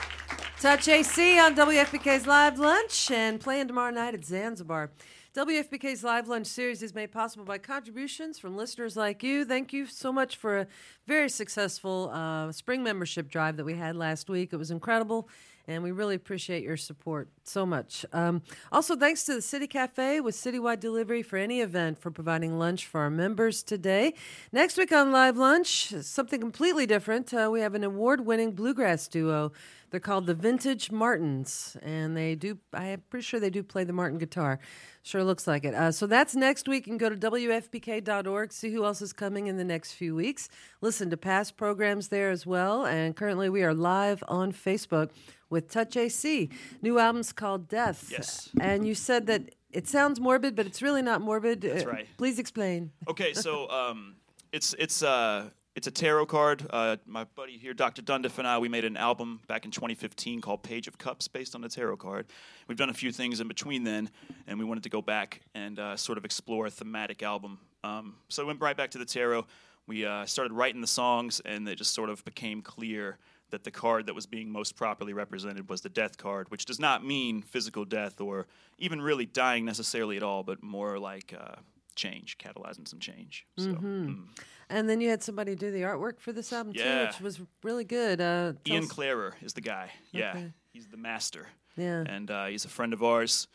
Touch 0.58 0.88
AC 0.88 1.38
on 1.38 1.54
WFPK's 1.54 2.26
Live 2.26 2.58
Lunch 2.58 3.10
and 3.10 3.38
playing 3.38 3.68
tomorrow 3.68 3.90
night 3.90 4.14
at 4.14 4.24
Zanzibar. 4.24 4.90
WFPK's 5.34 6.02
Live 6.02 6.28
Lunch 6.28 6.46
series 6.46 6.82
is 6.82 6.94
made 6.94 7.12
possible 7.12 7.44
by 7.44 7.58
contributions 7.58 8.38
from 8.38 8.56
listeners 8.56 8.96
like 8.96 9.22
you. 9.22 9.44
Thank 9.44 9.72
you 9.72 9.84
so 9.84 10.12
much 10.12 10.36
for 10.36 10.60
a 10.60 10.66
very 11.06 11.28
successful 11.28 12.08
uh, 12.12 12.52
spring 12.52 12.82
membership 12.82 13.28
drive 13.28 13.56
that 13.58 13.64
we 13.64 13.74
had 13.74 13.96
last 13.96 14.30
week. 14.30 14.52
It 14.52 14.56
was 14.56 14.70
incredible, 14.70 15.28
and 15.66 15.82
we 15.82 15.90
really 15.90 16.14
appreciate 16.14 16.62
your 16.62 16.76
support 16.76 17.28
so 17.48 17.66
much. 17.66 18.04
Um, 18.12 18.42
also, 18.72 18.96
thanks 18.96 19.24
to 19.24 19.34
the 19.34 19.42
City 19.42 19.66
Cafe 19.66 20.20
with 20.20 20.34
citywide 20.34 20.80
delivery 20.80 21.22
for 21.22 21.36
any 21.36 21.60
event 21.60 21.98
for 21.98 22.10
providing 22.10 22.58
lunch 22.58 22.86
for 22.86 23.00
our 23.00 23.10
members 23.10 23.62
today. 23.62 24.14
Next 24.52 24.76
week 24.76 24.92
on 24.92 25.12
Live 25.12 25.36
Lunch, 25.36 25.94
something 26.00 26.40
completely 26.40 26.86
different. 26.86 27.32
Uh, 27.32 27.48
we 27.52 27.60
have 27.60 27.74
an 27.74 27.84
award 27.84 28.26
winning 28.26 28.52
bluegrass 28.52 29.08
duo. 29.08 29.52
They're 29.94 30.00
called 30.00 30.26
the 30.26 30.34
Vintage 30.34 30.90
Martins, 30.90 31.76
and 31.80 32.16
they 32.16 32.34
do, 32.34 32.58
I 32.72 32.86
am 32.86 33.02
pretty 33.10 33.22
sure 33.22 33.38
they 33.38 33.48
do 33.48 33.62
play 33.62 33.84
the 33.84 33.92
Martin 33.92 34.18
guitar. 34.18 34.58
Sure 35.04 35.22
looks 35.22 35.46
like 35.46 35.64
it. 35.64 35.72
Uh, 35.72 35.92
so 35.92 36.08
that's 36.08 36.34
next 36.34 36.66
week. 36.66 36.86
You 36.88 36.92
can 36.92 36.98
go 36.98 37.10
to 37.10 37.16
WFPK.org, 37.16 38.52
see 38.52 38.72
who 38.72 38.84
else 38.84 39.00
is 39.02 39.12
coming 39.12 39.46
in 39.46 39.56
the 39.56 39.62
next 39.62 39.92
few 39.92 40.16
weeks. 40.16 40.48
Listen 40.80 41.10
to 41.10 41.16
past 41.16 41.56
programs 41.56 42.08
there 42.08 42.32
as 42.32 42.44
well. 42.44 42.84
And 42.84 43.14
currently, 43.14 43.48
we 43.48 43.62
are 43.62 43.72
live 43.72 44.24
on 44.26 44.50
Facebook 44.50 45.10
with 45.48 45.70
Touch 45.70 45.96
AC. 45.96 46.48
New 46.82 46.98
album's 46.98 47.32
called 47.36 47.68
Death. 47.68 48.08
Yes. 48.10 48.50
And 48.60 48.86
you 48.86 48.94
said 48.94 49.26
that 49.26 49.54
it 49.70 49.88
sounds 49.88 50.20
morbid, 50.20 50.54
but 50.56 50.66
it's 50.66 50.82
really 50.82 51.02
not 51.02 51.20
morbid. 51.20 51.62
That's 51.62 51.84
Uh, 51.84 51.88
right. 51.90 52.06
Please 52.16 52.38
explain. 52.38 52.92
Okay, 53.08 53.32
so 53.34 53.68
um, 53.80 54.16
it's 54.52 54.74
it's 54.78 55.02
uh 55.02 55.50
it's 55.76 55.88
a 55.88 55.90
tarot 55.90 56.26
card. 56.26 56.64
Uh, 56.70 56.96
my 57.04 57.24
buddy 57.34 57.58
here, 57.58 57.74
Dr. 57.74 58.00
Dundiff, 58.00 58.38
and 58.38 58.46
I, 58.46 58.58
we 58.58 58.68
made 58.68 58.84
an 58.84 58.96
album 58.96 59.40
back 59.48 59.64
in 59.64 59.72
2015 59.72 60.40
called 60.40 60.62
Page 60.62 60.86
of 60.86 60.98
Cups, 60.98 61.26
based 61.26 61.56
on 61.56 61.62
the 61.62 61.68
tarot 61.68 61.96
card. 61.96 62.26
We've 62.68 62.78
done 62.78 62.90
a 62.90 62.94
few 62.94 63.10
things 63.10 63.40
in 63.40 63.48
between 63.48 63.82
then, 63.82 64.08
and 64.46 64.56
we 64.60 64.64
wanted 64.64 64.84
to 64.84 64.88
go 64.88 65.02
back 65.02 65.40
and 65.52 65.80
uh, 65.80 65.96
sort 65.96 66.16
of 66.16 66.24
explore 66.24 66.66
a 66.66 66.70
thematic 66.70 67.24
album. 67.24 67.58
Um, 67.82 68.14
so 68.28 68.44
we 68.44 68.46
went 68.46 68.60
right 68.60 68.76
back 68.76 68.92
to 68.92 68.98
the 68.98 69.04
tarot. 69.04 69.46
We 69.88 70.06
uh, 70.06 70.26
started 70.26 70.52
writing 70.52 70.80
the 70.80 70.86
songs, 70.86 71.40
and 71.44 71.68
it 71.68 71.74
just 71.74 71.92
sort 71.92 72.08
of 72.08 72.24
became 72.24 72.62
clear 72.62 73.18
that 73.54 73.62
the 73.62 73.70
card 73.70 74.06
that 74.06 74.14
was 74.14 74.26
being 74.26 74.50
most 74.50 74.74
properly 74.74 75.12
represented 75.12 75.68
was 75.68 75.80
the 75.82 75.88
death 75.88 76.18
card, 76.18 76.50
which 76.50 76.64
does 76.64 76.80
not 76.80 77.04
mean 77.04 77.40
physical 77.40 77.84
death 77.84 78.20
or 78.20 78.46
even 78.78 79.00
really 79.00 79.26
dying 79.26 79.64
necessarily 79.64 80.16
at 80.16 80.24
all, 80.24 80.42
but 80.42 80.60
more 80.60 80.98
like 80.98 81.32
uh, 81.38 81.54
change, 81.94 82.36
catalyzing 82.36 82.88
some 82.88 82.98
change. 82.98 83.46
So, 83.56 83.68
mm. 83.74 84.24
And 84.68 84.90
then 84.90 85.00
you 85.00 85.08
had 85.08 85.22
somebody 85.22 85.54
do 85.54 85.70
the 85.70 85.82
artwork 85.82 86.18
for 86.18 86.32
this 86.32 86.52
album, 86.52 86.72
too, 86.72 87.06
which 87.06 87.20
was 87.20 87.40
really 87.62 87.84
good. 87.84 88.20
Uh, 88.20 88.54
Ian 88.66 88.88
Klarer 88.88 89.34
is 89.40 89.52
the 89.52 89.60
guy. 89.60 89.90
Yeah, 90.10 90.30
Okay. 90.30 90.52
he's 90.72 90.88
the 90.88 90.96
master. 90.96 91.46
Yeah. 91.76 92.02
and 92.06 92.30
uh, 92.30 92.46
he's 92.46 92.64
a 92.64 92.68
friend 92.68 92.92
of 92.92 93.02
ours. 93.04 93.46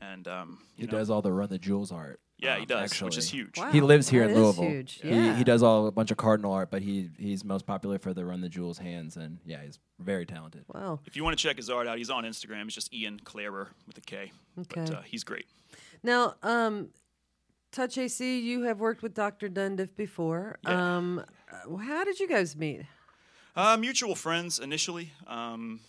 And 0.00 0.28
um, 0.28 0.58
you 0.76 0.86
He 0.86 0.92
know, 0.92 0.98
does 0.98 1.10
all 1.10 1.22
the 1.22 1.32
Run 1.32 1.48
the 1.48 1.58
Jewels 1.58 1.90
art. 1.90 2.20
Yeah, 2.38 2.54
he 2.56 2.60
um, 2.62 2.66
does, 2.66 3.02
which 3.02 3.18
is 3.18 3.28
huge. 3.28 3.58
Wow. 3.58 3.72
He 3.72 3.80
lives 3.80 4.08
here 4.08 4.26
that 4.26 4.32
in 4.34 4.40
Louisville. 4.40 4.64
huge. 4.68 5.00
He, 5.02 5.08
Yeah. 5.10 5.36
he 5.36 5.42
does 5.42 5.62
all 5.62 5.86
a 5.88 5.92
bunch 5.92 6.10
of 6.12 6.16
cardinal 6.16 6.52
art, 6.52 6.70
but 6.70 6.82
he 6.82 7.10
he's 7.18 7.44
most 7.44 7.66
popular 7.66 7.98
for 7.98 8.14
the 8.14 8.24
Run 8.24 8.40
the 8.40 8.48
Jewels 8.48 8.78
hands, 8.78 9.16
and 9.16 9.38
yeah, 9.44 9.60
he's 9.64 9.78
very 9.98 10.24
talented. 10.24 10.64
Wow. 10.72 11.00
If 11.04 11.16
you 11.16 11.24
want 11.24 11.36
to 11.36 11.42
check 11.42 11.56
his 11.56 11.68
art 11.68 11.88
out, 11.88 11.98
he's 11.98 12.10
on 12.10 12.22
Instagram. 12.24 12.66
It's 12.66 12.74
just 12.74 12.94
Ian 12.94 13.18
Klarer 13.24 13.68
with 13.88 13.98
a 13.98 14.02
K. 14.02 14.30
But 14.56 14.78
Okay. 14.78 14.94
uh, 14.94 15.02
he's 15.02 15.24
great. 15.24 15.46
Now, 16.02 16.36
um, 16.44 16.90
Touch 17.72 17.98
AC, 17.98 18.38
you 18.40 18.62
have 18.62 18.78
worked 18.80 19.02
with 19.02 19.14
Dr. 19.14 19.48
Dundiff 19.48 19.94
before. 19.96 20.58
Yeah. 20.64 20.96
Um, 20.96 21.24
uh, 21.52 21.76
how 21.76 22.04
did 22.04 22.18
you 22.20 22.28
guys 22.28 22.56
meet? 22.56 22.82
Uh, 23.56 23.76
mutual 23.76 24.14
friends 24.14 24.58
initially. 24.60 25.12
Um, 25.26 25.80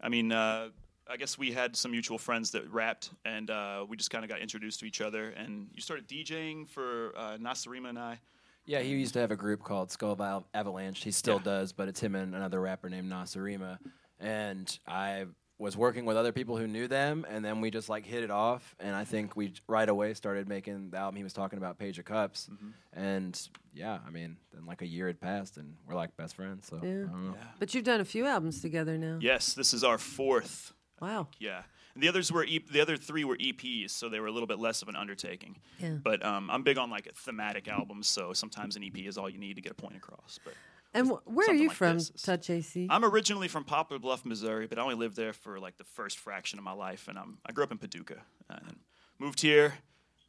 I 0.00 0.08
mean, 0.08 0.32
uh, 0.32 0.70
I 1.10 1.16
guess 1.16 1.38
we 1.38 1.52
had 1.52 1.74
some 1.76 1.90
mutual 1.90 2.18
friends 2.18 2.50
that 2.52 2.70
rapped, 2.72 3.10
and 3.24 3.50
uh, 3.50 3.84
we 3.88 3.96
just 3.96 4.10
kind 4.10 4.24
of 4.24 4.28
got 4.30 4.40
introduced 4.40 4.80
to 4.80 4.86
each 4.86 5.00
other. 5.00 5.30
And 5.30 5.68
you 5.74 5.80
started 5.80 6.06
DJing 6.08 6.68
for 6.68 7.12
uh, 7.16 7.36
Nasarima 7.38 7.88
and 7.88 7.98
I. 7.98 8.20
Yeah, 8.66 8.80
he 8.80 8.90
used 8.90 9.14
to 9.14 9.20
have 9.20 9.30
a 9.30 9.36
group 9.36 9.64
called 9.64 9.90
Skull 9.90 10.14
Val- 10.14 10.46
Avalanche. 10.52 11.02
He 11.02 11.10
still 11.10 11.36
Yeah. 11.38 11.44
does, 11.44 11.72
but 11.72 11.88
it's 11.88 12.00
him 12.00 12.14
and 12.14 12.34
another 12.34 12.60
rapper 12.60 12.88
named 12.90 13.10
Nasarima. 13.10 13.78
and 14.20 14.78
I 14.86 15.26
was 15.58 15.76
working 15.76 16.04
with 16.04 16.16
other 16.16 16.30
people 16.32 16.56
who 16.56 16.66
knew 16.68 16.86
them, 16.86 17.24
and 17.28 17.44
then 17.44 17.60
we 17.60 17.70
just 17.70 17.88
like 17.88 18.04
hit 18.04 18.22
it 18.22 18.30
off. 18.30 18.76
And 18.78 18.94
I 18.94 19.04
think 19.04 19.34
we 19.36 19.54
right 19.66 19.88
away 19.88 20.12
started 20.14 20.48
making 20.48 20.90
the 20.90 20.98
album 20.98 21.16
he 21.16 21.24
was 21.24 21.32
talking 21.32 21.56
about, 21.56 21.78
Page 21.78 21.98
of 21.98 22.04
Cups. 22.04 22.48
And 22.92 23.40
yeah, 23.74 23.98
I 24.06 24.10
mean, 24.10 24.36
then 24.52 24.66
like 24.66 24.82
a 24.82 24.86
year 24.86 25.06
had 25.06 25.20
passed, 25.20 25.56
and 25.56 25.74
we're 25.86 25.94
like 25.96 26.16
best 26.16 26.36
friends. 26.36 26.66
So 26.68 26.76
I 26.82 26.86
Yeah. 26.86 26.92
don't 27.04 27.26
know. 27.28 27.36
But 27.58 27.74
you've 27.74 27.84
done 27.84 28.00
a 28.00 28.04
few 28.04 28.26
albums 28.26 28.60
together 28.60 28.98
now. 28.98 29.18
Yes, 29.20 29.54
this 29.54 29.72
is 29.72 29.82
our 29.82 29.98
fourth. 29.98 30.74
Wow. 31.00 31.28
Yeah. 31.38 31.62
And 31.94 32.02
the 32.02 32.08
others 32.08 32.30
were 32.30 32.44
e- 32.44 32.64
the 32.70 32.80
other 32.80 32.96
three 32.96 33.24
were 33.24 33.36
EPs, 33.36 33.90
so 33.90 34.08
they 34.08 34.20
were 34.20 34.26
a 34.28 34.32
little 34.32 34.46
bit 34.46 34.58
less 34.58 34.82
of 34.82 34.88
an 34.88 34.96
undertaking. 34.96 35.56
Yeah. 35.78 35.94
But 36.02 36.24
um, 36.24 36.50
I'm 36.50 36.62
big 36.62 36.78
on 36.78 36.90
like 36.90 37.12
thematic 37.14 37.66
albums, 37.68 38.06
so 38.06 38.32
sometimes 38.32 38.76
an 38.76 38.84
EP 38.84 38.98
is 38.98 39.18
all 39.18 39.28
you 39.28 39.38
need 39.38 39.54
to 39.56 39.62
get 39.62 39.72
a 39.72 39.74
point 39.74 39.96
across. 39.96 40.38
But 40.44 40.54
And 40.94 41.08
wh- 41.08 41.26
where 41.26 41.50
are 41.50 41.54
you 41.54 41.68
like 41.68 41.76
from, 41.76 41.98
Touch 42.22 42.50
AC? 42.50 42.86
I'm 42.90 43.04
originally 43.04 43.48
from 43.48 43.64
Poplar 43.64 43.98
Bluff, 43.98 44.24
Missouri, 44.24 44.66
but 44.66 44.78
I 44.78 44.82
only 44.82 44.94
lived 44.94 45.16
there 45.16 45.32
for 45.32 45.58
like 45.58 45.76
the 45.76 45.84
first 45.84 46.18
fraction 46.18 46.58
of 46.58 46.64
my 46.64 46.72
life, 46.72 47.08
and 47.08 47.18
um, 47.18 47.38
I 47.44 47.52
grew 47.52 47.64
up 47.64 47.72
in 47.72 47.78
Paducah, 47.78 48.22
and 48.48 48.76
moved 49.18 49.40
here, 49.40 49.74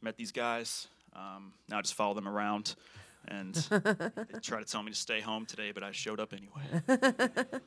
met 0.02 0.16
these 0.16 0.32
guys. 0.32 0.88
Um, 1.14 1.52
now 1.68 1.78
I 1.78 1.82
just 1.82 1.94
follow 1.94 2.14
them 2.14 2.26
around, 2.28 2.74
and 3.28 3.54
they 3.70 4.38
try 4.42 4.58
to 4.58 4.64
tell 4.64 4.82
me 4.82 4.90
to 4.90 4.96
stay 4.98 5.20
home 5.20 5.46
today, 5.46 5.70
but 5.72 5.82
I 5.84 5.92
showed 5.92 6.18
up 6.20 6.32
anyway. 6.32 6.82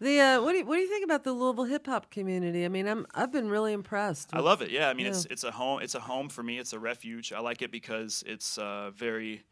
The 0.00 0.18
uh, 0.18 0.42
what 0.42 0.52
do 0.52 0.58
you, 0.58 0.64
what 0.64 0.76
do 0.76 0.80
you 0.80 0.88
think 0.88 1.04
about 1.04 1.24
the 1.24 1.32
Louisville 1.32 1.64
hip 1.64 1.86
hop 1.86 2.10
community? 2.10 2.64
I 2.64 2.68
mean, 2.68 2.88
I'm 2.88 3.06
I've 3.14 3.30
been 3.30 3.50
really 3.50 3.74
impressed. 3.74 4.30
I 4.32 4.40
love 4.40 4.62
it. 4.62 4.70
Yeah, 4.70 4.88
I 4.88 4.94
mean, 4.94 5.06
it's 5.06 5.26
it's 5.26 5.44
a 5.44 5.50
home. 5.50 5.82
It's 5.82 5.94
a 5.94 6.00
home 6.00 6.30
for 6.30 6.42
me. 6.42 6.58
It's 6.58 6.72
a 6.72 6.78
refuge. 6.78 7.34
I 7.34 7.40
like 7.40 7.60
it 7.60 7.70
because 7.70 8.24
it's 8.26 8.56
uh, 8.56 8.92
very 8.94 9.44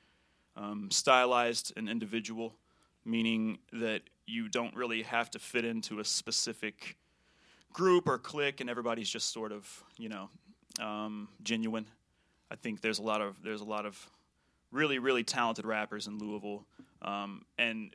um, 0.56 0.90
stylized 0.90 1.74
and 1.76 1.86
individual, 1.86 2.54
meaning 3.04 3.58
that 3.74 4.02
you 4.26 4.48
don't 4.48 4.74
really 4.74 5.02
have 5.02 5.30
to 5.32 5.38
fit 5.38 5.66
into 5.66 6.00
a 6.00 6.04
specific 6.04 6.96
group 7.74 8.08
or 8.08 8.16
clique, 8.16 8.62
and 8.62 8.70
everybody's 8.70 9.10
just 9.10 9.30
sort 9.34 9.52
of 9.52 9.84
you 9.98 10.08
know 10.08 10.30
um, 10.80 11.28
genuine. 11.42 11.86
I 12.50 12.56
think 12.56 12.80
there's 12.80 12.98
a 12.98 13.02
lot 13.02 13.20
of 13.20 13.42
there's 13.42 13.60
a 13.60 13.64
lot 13.66 13.84
of 13.84 14.10
really 14.72 14.98
really 14.98 15.24
talented 15.24 15.66
rappers 15.66 16.06
in 16.06 16.18
Louisville, 16.18 16.64
um, 17.02 17.44
and 17.58 17.94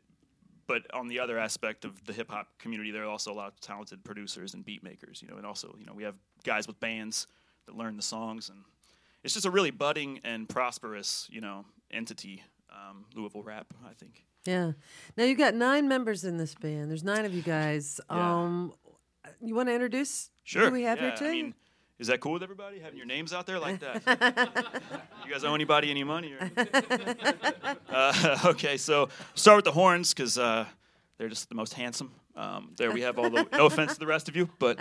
but 0.67 0.83
on 0.93 1.07
the 1.07 1.19
other 1.19 1.37
aspect 1.37 1.85
of 1.85 2.03
the 2.05 2.13
hip 2.13 2.29
hop 2.31 2.47
community, 2.59 2.91
there 2.91 3.03
are 3.03 3.09
also 3.09 3.31
a 3.31 3.35
lot 3.35 3.47
of 3.47 3.59
talented 3.59 4.03
producers 4.03 4.53
and 4.53 4.65
beat 4.65 4.83
makers. 4.83 5.21
You 5.21 5.27
know, 5.29 5.37
and 5.37 5.45
also 5.45 5.75
you 5.79 5.85
know 5.85 5.93
we 5.93 6.03
have 6.03 6.15
guys 6.43 6.67
with 6.67 6.79
bands 6.79 7.27
that 7.65 7.75
learn 7.75 7.95
the 7.97 8.03
songs, 8.03 8.49
and 8.49 8.59
it's 9.23 9.33
just 9.33 9.45
a 9.45 9.51
really 9.51 9.71
budding 9.71 10.19
and 10.23 10.47
prosperous 10.47 11.27
you 11.31 11.41
know 11.41 11.65
entity. 11.91 12.43
Um, 12.71 13.05
Louisville 13.15 13.43
rap, 13.43 13.67
I 13.87 13.93
think. 13.93 14.25
Yeah. 14.45 14.71
Now 15.15 15.25
you've 15.25 15.37
got 15.37 15.53
nine 15.53 15.87
members 15.87 16.23
in 16.23 16.37
this 16.37 16.55
band. 16.55 16.89
There's 16.89 17.03
nine 17.03 17.23
of 17.23 17.33
you 17.33 17.43
guys. 17.43 18.01
Yeah. 18.09 18.41
Um, 18.41 18.73
you 19.41 19.55
want 19.55 19.69
to 19.69 19.73
introduce 19.73 20.31
Sure. 20.43 20.65
who 20.65 20.71
we 20.71 20.83
have 20.83 20.97
yeah, 20.97 21.09
here 21.09 21.15
today? 21.15 21.29
I 21.29 21.33
mean, 21.33 21.53
is 22.03 22.07
that 22.07 22.19
cool 22.19 22.33
with 22.33 22.43
everybody 22.43 22.79
having 22.79 22.97
your 22.97 23.07
names 23.07 23.31
out 23.31 23.45
there 23.45 23.59
like 23.59 23.79
that? 23.79 24.01
you 25.25 25.31
guys 25.31 25.45
owe 25.45 25.55
anybody 25.55 25.89
any 25.89 26.03
money? 26.03 26.33
Or 26.33 26.51
uh, 27.89 28.39
okay, 28.47 28.75
so 28.75 29.07
start 29.35 29.55
with 29.55 29.63
the 29.63 29.71
horns 29.71 30.13
because 30.13 30.37
uh, 30.37 30.65
they're 31.17 31.29
just 31.29 31.47
the 31.47 31.55
most 31.55 31.75
handsome. 31.75 32.11
Um, 32.35 32.71
there 32.75 32.91
we 32.91 32.99
have 33.03 33.17
all 33.17 33.29
the. 33.29 33.47
No 33.53 33.67
offense 33.67 33.93
to 33.93 33.99
the 34.01 34.05
rest 34.05 34.27
of 34.27 34.35
you, 34.35 34.49
but 34.59 34.79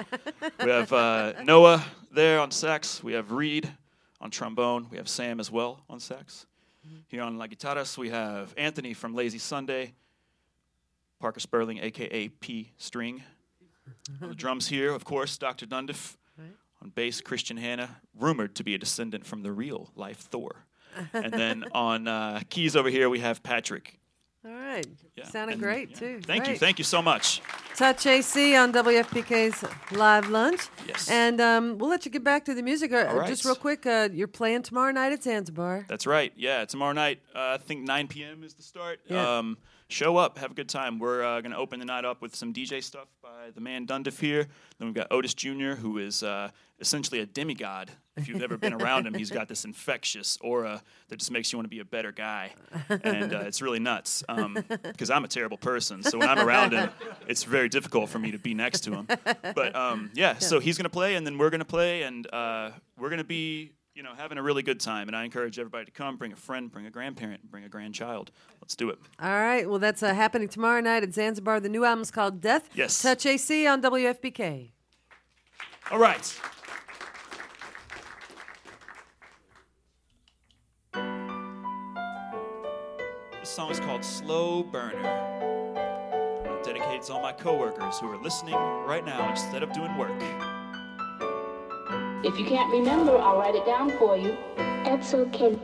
we 0.64 0.68
have 0.68 0.92
uh, 0.92 1.34
Noah 1.44 1.84
there 2.10 2.40
on 2.40 2.50
sax. 2.50 3.04
We 3.04 3.12
have 3.12 3.30
Reed 3.30 3.70
on 4.20 4.32
trombone. 4.32 4.88
We 4.90 4.96
have 4.96 5.08
Sam 5.08 5.38
as 5.38 5.48
well 5.48 5.84
on 5.88 6.00
sax. 6.00 6.46
Here 7.06 7.22
on 7.22 7.38
La 7.38 7.46
Guitarras, 7.46 7.96
we 7.96 8.10
have 8.10 8.52
Anthony 8.56 8.94
from 8.94 9.14
Lazy 9.14 9.38
Sunday. 9.38 9.94
Parker 11.20 11.38
Sperling, 11.38 11.78
aka 11.78 12.26
P 12.30 12.72
String. 12.78 13.22
On 14.20 14.28
the 14.28 14.34
drums 14.34 14.66
here, 14.66 14.92
of 14.92 15.04
course, 15.04 15.38
Dr. 15.38 15.66
Dundiff. 15.66 16.16
On 16.82 16.90
bass, 16.90 17.20
Christian 17.20 17.56
Hanna, 17.58 18.00
rumored 18.18 18.56
to 18.56 18.64
be 18.64 18.74
a 18.74 18.78
descendant 18.78 19.24
from 19.24 19.42
the 19.44 19.52
real 19.52 19.90
life 19.94 20.18
Thor. 20.18 20.66
and 21.12 21.32
then 21.32 21.64
on 21.72 22.08
uh, 22.08 22.40
keys 22.50 22.74
over 22.74 22.88
here, 22.90 23.08
we 23.08 23.20
have 23.20 23.40
Patrick. 23.44 24.00
All 24.44 24.50
right. 24.50 24.84
Yeah, 25.14 25.26
Sounded 25.26 25.54
and- 25.54 25.62
great 25.62 25.90
yeah. 25.90 25.96
too. 25.96 26.20
Thank 26.24 26.48
you, 26.48 26.56
thank 26.56 26.78
you 26.78 26.84
so 26.84 27.00
much. 27.00 27.40
Touch 27.82 28.06
AC 28.06 28.54
on 28.54 28.72
WFPK's 28.72 29.64
Live 29.90 30.28
Lunch. 30.28 30.68
Yes. 30.86 31.10
And 31.10 31.40
um, 31.40 31.78
we'll 31.78 31.90
let 31.90 32.04
you 32.04 32.12
get 32.12 32.22
back 32.22 32.44
to 32.44 32.54
the 32.54 32.62
music. 32.62 32.92
Uh, 32.92 33.12
right. 33.12 33.26
Just 33.26 33.44
real 33.44 33.56
quick, 33.56 33.84
uh, 33.86 34.08
you're 34.12 34.28
playing 34.28 34.62
tomorrow 34.62 34.92
night 34.92 35.12
at 35.12 35.24
Zanzibar. 35.24 35.84
That's 35.88 36.06
right. 36.06 36.32
Yeah, 36.36 36.64
tomorrow 36.64 36.92
night, 36.92 37.18
uh, 37.34 37.40
I 37.54 37.56
think 37.58 37.82
9 37.82 38.06
p.m. 38.06 38.44
is 38.44 38.54
the 38.54 38.62
start. 38.62 39.00
Yeah. 39.08 39.38
Um, 39.38 39.58
show 39.88 40.16
up, 40.16 40.38
have 40.38 40.52
a 40.52 40.54
good 40.54 40.68
time. 40.68 41.00
We're 41.00 41.24
uh, 41.24 41.40
going 41.40 41.50
to 41.50 41.58
open 41.58 41.80
the 41.80 41.84
night 41.84 42.04
up 42.04 42.22
with 42.22 42.34
some 42.34 42.52
DJ 42.52 42.84
stuff 42.84 43.08
by 43.20 43.50
the 43.54 43.60
man 43.60 43.86
Dundiff 43.86 44.20
here. 44.20 44.46
Then 44.78 44.86
we've 44.86 44.94
got 44.94 45.08
Otis 45.10 45.34
Jr., 45.34 45.72
who 45.72 45.98
is 45.98 46.22
uh, 46.22 46.50
essentially 46.80 47.20
a 47.20 47.26
demigod. 47.26 47.90
If 48.16 48.28
you've 48.28 48.42
ever 48.42 48.58
been 48.58 48.74
around 48.74 49.06
him, 49.06 49.14
he's 49.14 49.30
got 49.30 49.48
this 49.48 49.64
infectious 49.64 50.36
aura 50.42 50.82
that 51.08 51.18
just 51.18 51.30
makes 51.30 51.50
you 51.50 51.56
want 51.56 51.64
to 51.64 51.70
be 51.70 51.78
a 51.78 51.84
better 51.84 52.12
guy. 52.12 52.52
And 52.90 53.32
uh, 53.32 53.44
it's 53.46 53.62
really 53.62 53.78
nuts 53.78 54.22
because 54.82 55.08
I'm 55.08 55.24
a 55.24 55.28
terrible 55.28 55.56
person. 55.56 56.02
So 56.02 56.18
when 56.18 56.28
I'm 56.28 56.46
around 56.46 56.72
him, 56.72 56.90
it's 57.26 57.44
very 57.44 57.70
difficult 57.72 58.08
for 58.10 58.20
me 58.20 58.30
to 58.30 58.38
be 58.38 58.54
next 58.54 58.80
to 58.84 58.92
him. 58.92 59.08
But 59.54 59.74
um, 59.74 60.10
yeah, 60.14 60.38
so 60.38 60.60
he's 60.60 60.78
going 60.78 60.84
to 60.84 60.90
play, 60.90 61.16
and 61.16 61.26
then 61.26 61.36
we're 61.36 61.50
going 61.50 61.60
to 61.60 61.64
play, 61.64 62.02
and 62.02 62.32
uh, 62.32 62.70
we're 62.96 63.08
going 63.08 63.18
to 63.18 63.24
be 63.24 63.72
you 63.94 64.02
know, 64.02 64.14
having 64.16 64.38
a 64.38 64.42
really 64.42 64.62
good 64.62 64.80
time. 64.80 65.08
And 65.08 65.16
I 65.16 65.24
encourage 65.24 65.58
everybody 65.58 65.84
to 65.84 65.90
come, 65.90 66.16
bring 66.16 66.32
a 66.32 66.36
friend, 66.36 66.70
bring 66.70 66.86
a 66.86 66.90
grandparent, 66.90 67.50
bring 67.50 67.64
a 67.64 67.68
grandchild. 67.68 68.30
Let's 68.60 68.74
do 68.74 68.88
it. 68.88 68.98
All 69.20 69.30
right. 69.30 69.68
Well, 69.68 69.78
that's 69.78 70.02
uh, 70.02 70.14
happening 70.14 70.48
tomorrow 70.48 70.80
night 70.80 71.02
at 71.02 71.12
Zanzibar. 71.12 71.60
The 71.60 71.68
new 71.68 71.84
album's 71.84 72.10
called 72.10 72.40
Death. 72.40 72.68
Yes. 72.74 73.00
Touch 73.02 73.26
AC 73.26 73.66
on 73.66 73.82
WFPK. 73.82 74.70
All 75.90 75.98
right. 75.98 76.40
This 83.40 83.50
song 83.50 83.70
is 83.70 83.80
called 83.80 84.04
Slow 84.04 84.62
Burner. 84.62 85.61
It 86.72 86.78
dedicates 86.78 87.10
all 87.10 87.20
my 87.20 87.32
coworkers 87.32 87.98
who 87.98 88.10
are 88.10 88.16
listening 88.16 88.54
right 88.54 89.04
now 89.04 89.28
instead 89.28 89.62
of 89.62 89.74
doing 89.74 89.94
work. 89.98 90.18
If 92.24 92.38
you 92.38 92.46
can't 92.46 92.72
remember, 92.72 93.18
I'll 93.18 93.36
write 93.36 93.54
it 93.54 93.66
down 93.66 93.90
for 93.98 94.16
you. 94.16 94.34
That's 94.56 95.12
okay. 95.12 95.58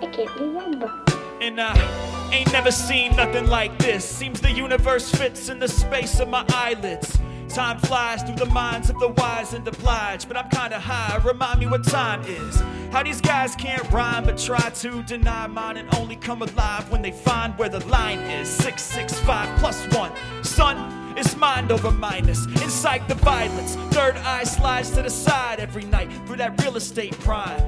I 0.00 0.10
can't 0.12 0.36
remember. 0.38 0.92
And 1.40 1.60
I 1.60 2.30
ain't 2.32 2.52
never 2.52 2.70
seen 2.70 3.16
nothing 3.16 3.48
like 3.48 3.76
this. 3.78 4.04
Seems 4.04 4.40
the 4.40 4.52
universe 4.52 5.10
fits 5.10 5.48
in 5.48 5.58
the 5.58 5.66
space 5.66 6.20
of 6.20 6.28
my 6.28 6.44
eyelids. 6.50 7.18
Time 7.48 7.78
flies 7.78 8.22
through 8.22 8.36
the 8.36 8.46
minds 8.46 8.90
of 8.90 8.98
the 8.98 9.08
wise 9.08 9.54
and 9.54 9.64
the 9.64 9.70
obliged, 9.70 10.28
but 10.28 10.36
I'm 10.36 10.48
kinda 10.50 10.78
high. 10.78 11.16
Remind 11.24 11.60
me 11.60 11.66
what 11.66 11.84
time 11.84 12.22
is. 12.22 12.62
How 12.92 13.02
these 13.02 13.20
guys 13.20 13.54
can't 13.54 13.90
rhyme 13.90 14.24
but 14.24 14.38
try 14.38 14.70
to 14.70 15.02
deny 15.04 15.46
mine 15.46 15.76
and 15.76 15.88
only 15.96 16.16
come 16.16 16.42
alive 16.42 16.90
when 16.90 17.02
they 17.02 17.12
find 17.12 17.56
where 17.58 17.68
the 17.68 17.84
line 17.86 18.18
is. 18.18 18.48
665 18.48 19.48
plus 19.60 19.86
one. 19.96 20.12
Son, 20.42 20.76
it's 21.16 21.36
mind 21.36 21.72
over 21.72 21.90
minus. 21.90 22.46
Incite 22.46 23.08
the 23.08 23.14
violence. 23.14 23.76
Third 23.94 24.16
eye 24.18 24.44
slides 24.44 24.90
to 24.90 25.02
the 25.02 25.10
side 25.10 25.58
every 25.58 25.84
night 25.84 26.10
through 26.26 26.36
that 26.36 26.60
real 26.62 26.76
estate 26.76 27.18
prime 27.20 27.62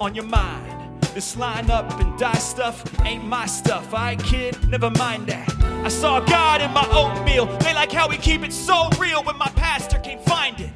on 0.00 0.14
your 0.14 0.24
mind. 0.24 0.75
This 1.16 1.34
line 1.34 1.70
up 1.70 1.98
and 1.98 2.18
die 2.18 2.34
stuff 2.34 2.84
ain't 3.00 3.24
my 3.24 3.46
stuff. 3.46 3.94
I 3.94 4.16
kid, 4.16 4.54
never 4.68 4.90
mind 4.90 5.26
that. 5.28 5.50
I 5.82 5.88
saw 5.88 6.20
God 6.20 6.60
in 6.60 6.70
my 6.74 6.86
oatmeal. 6.92 7.46
They 7.60 7.72
like 7.72 7.90
how 7.90 8.06
we 8.06 8.18
keep 8.18 8.42
it 8.42 8.52
so 8.52 8.90
real 9.00 9.24
when 9.24 9.38
my 9.38 9.48
pastor 9.56 9.98
can't 9.98 10.22
find 10.26 10.60
it. 10.60 10.68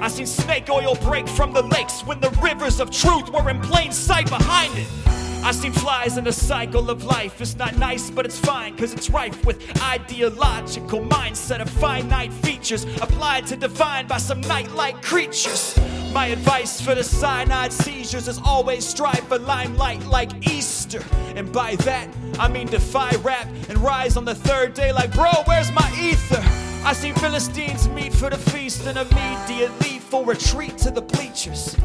I 0.00 0.08
seen 0.08 0.24
snake 0.24 0.70
oil 0.70 0.94
break 1.02 1.28
from 1.28 1.52
the 1.52 1.60
lakes 1.60 2.06
when 2.06 2.20
the 2.20 2.30
rivers 2.42 2.80
of 2.80 2.90
truth 2.90 3.28
were 3.28 3.50
in 3.50 3.60
plain 3.60 3.92
sight 3.92 4.30
behind 4.30 4.72
it. 4.78 5.01
I 5.44 5.50
see 5.50 5.70
flies 5.70 6.18
in 6.18 6.24
the 6.24 6.32
cycle 6.32 6.88
of 6.88 7.04
life. 7.04 7.40
It's 7.40 7.56
not 7.56 7.76
nice, 7.76 8.10
but 8.10 8.24
it's 8.24 8.38
fine, 8.38 8.76
cause 8.76 8.92
it's 8.94 9.10
rife 9.10 9.44
with 9.44 9.60
ideological 9.82 11.00
mindset 11.00 11.60
of 11.60 11.68
finite 11.68 12.32
features 12.32 12.84
applied 13.00 13.46
to 13.48 13.56
divine 13.56 14.06
by 14.06 14.18
some 14.18 14.40
night-like 14.42 15.02
creatures. 15.02 15.76
My 16.12 16.26
advice 16.26 16.80
for 16.80 16.94
the 16.94 17.02
cyanide 17.02 17.72
seizures 17.72 18.28
is 18.28 18.38
always 18.44 18.86
strive 18.86 19.26
for 19.26 19.38
limelight 19.38 20.06
like 20.06 20.30
Easter. 20.48 21.02
And 21.34 21.52
by 21.52 21.74
that, 21.76 22.08
I 22.38 22.48
mean 22.48 22.68
defy 22.68 23.10
rap 23.16 23.48
and 23.68 23.78
rise 23.78 24.16
on 24.16 24.24
the 24.24 24.34
third 24.34 24.74
day 24.74 24.92
like, 24.92 25.12
bro, 25.12 25.32
where's 25.46 25.72
my 25.72 25.90
ether? 26.00 26.42
I 26.84 26.92
see 26.92 27.12
Philistines 27.12 27.88
meet 27.88 28.12
for 28.12 28.30
the 28.30 28.38
feast 28.38 28.86
and 28.86 28.98
immediately 28.98 29.98
for 29.98 30.24
retreat 30.24 30.78
to 30.78 30.90
the 30.90 31.02
bleachers. 31.02 31.76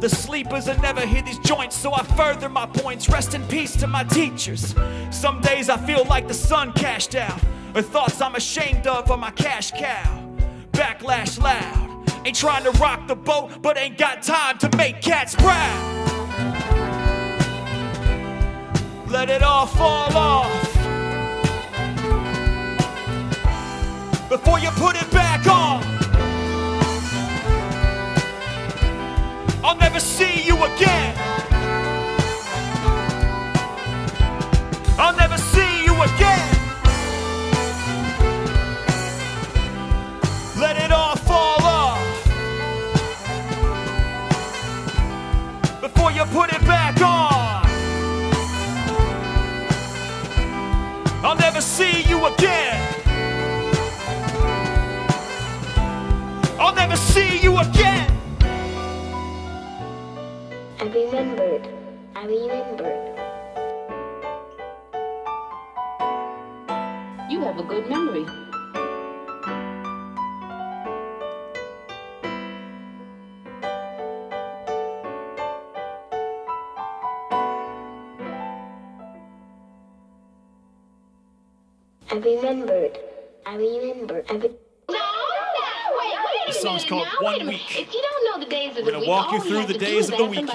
The 0.00 0.08
sleepers 0.08 0.68
will 0.68 0.78
never 0.78 1.00
hear 1.00 1.22
these 1.22 1.40
joints, 1.40 1.76
so 1.76 1.92
I 1.92 2.04
further 2.04 2.48
my 2.48 2.66
points. 2.66 3.08
Rest 3.08 3.34
in 3.34 3.42
peace 3.48 3.74
to 3.78 3.88
my 3.88 4.04
teachers. 4.04 4.76
Some 5.10 5.40
days 5.40 5.68
I 5.68 5.76
feel 5.76 6.04
like 6.04 6.28
the 6.28 6.34
sun 6.34 6.72
cashed 6.72 7.16
out, 7.16 7.40
or 7.74 7.82
thoughts 7.82 8.20
I'm 8.20 8.36
ashamed 8.36 8.86
of 8.86 9.10
are 9.10 9.16
my 9.16 9.32
cash 9.32 9.72
cow. 9.72 10.24
Backlash 10.70 11.42
loud. 11.42 11.88
Ain't 12.24 12.36
trying 12.36 12.62
to 12.62 12.70
rock 12.78 13.08
the 13.08 13.16
boat, 13.16 13.60
but 13.60 13.76
ain't 13.76 13.98
got 13.98 14.22
time 14.22 14.56
to 14.58 14.76
make 14.76 15.02
cats 15.02 15.34
proud. 15.34 15.98
Let 19.08 19.30
it 19.30 19.42
all 19.42 19.66
fall 19.66 20.16
off. 20.16 20.74
Before 24.28 24.60
you 24.60 24.70
put 24.70 24.94
it 24.94 25.10
back 25.10 25.44
on. 25.48 25.97
I'll 29.68 29.76
never 29.76 30.00
see 30.00 30.46
you 30.46 30.56
again. 30.64 31.47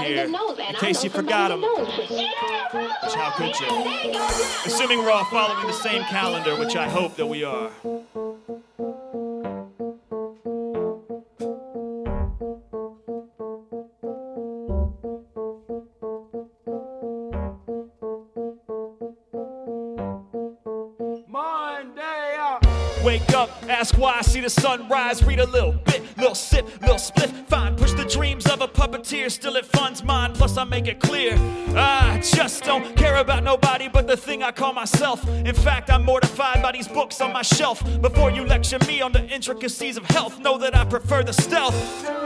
Here, 0.03 0.25
in 0.25 0.75
case 0.75 1.03
you 1.03 1.09
forgot 1.09 1.49
them. 1.49 1.61
Which 1.61 3.13
how 3.13 3.31
could 3.31 3.59
you? 3.59 3.67
Assuming 4.65 4.99
we're 4.99 5.11
all 5.11 5.25
following 5.25 5.67
the 5.67 5.73
same 5.73 6.03
calendar, 6.03 6.57
which 6.57 6.75
I 6.75 6.87
hope 6.87 7.15
that 7.15 7.27
we 7.27 7.43
are. 7.43 7.71
Monday. 21.27 22.37
Wake 23.03 23.33
up, 23.33 23.49
ask 23.67 23.97
why 23.97 24.15
I 24.19 24.21
see 24.21 24.39
the 24.39 24.49
sunrise, 24.49 25.23
read 25.23 25.39
a 25.39 25.45
little 25.45 25.73
bit, 25.73 26.01
little 26.17 26.35
sip, 26.35 26.65
little 26.81 26.97
split, 26.97 27.22
still 29.29 29.55
it 29.57 29.65
funds 29.65 30.03
mine, 30.03 30.33
plus 30.33 30.57
I 30.57 30.63
make 30.63 30.87
it 30.87 30.99
clear. 30.99 31.35
I 31.75 32.19
just 32.23 32.63
don't 32.63 32.95
care 32.95 33.17
about 33.17 33.43
nobody 33.43 33.87
but 33.87 34.07
the 34.07 34.17
thing 34.17 34.41
I 34.41 34.51
call 34.51 34.73
myself. 34.73 35.27
In 35.45 35.53
fact, 35.53 35.91
I'm 35.91 36.03
mortified 36.03 36.63
by 36.63 36.71
these 36.71 36.87
books 36.87 37.21
on 37.21 37.31
my 37.31 37.43
shelf. 37.43 37.83
Before 38.01 38.31
you 38.31 38.43
lecture 38.45 38.79
me 38.87 39.01
on 39.01 39.11
the 39.11 39.23
intricacies 39.27 39.97
of 39.97 40.05
health, 40.05 40.39
know 40.39 40.57
that 40.57 40.75
I 40.75 40.83
prefer 40.85 41.23
the 41.23 41.33
stealth. 41.33 42.22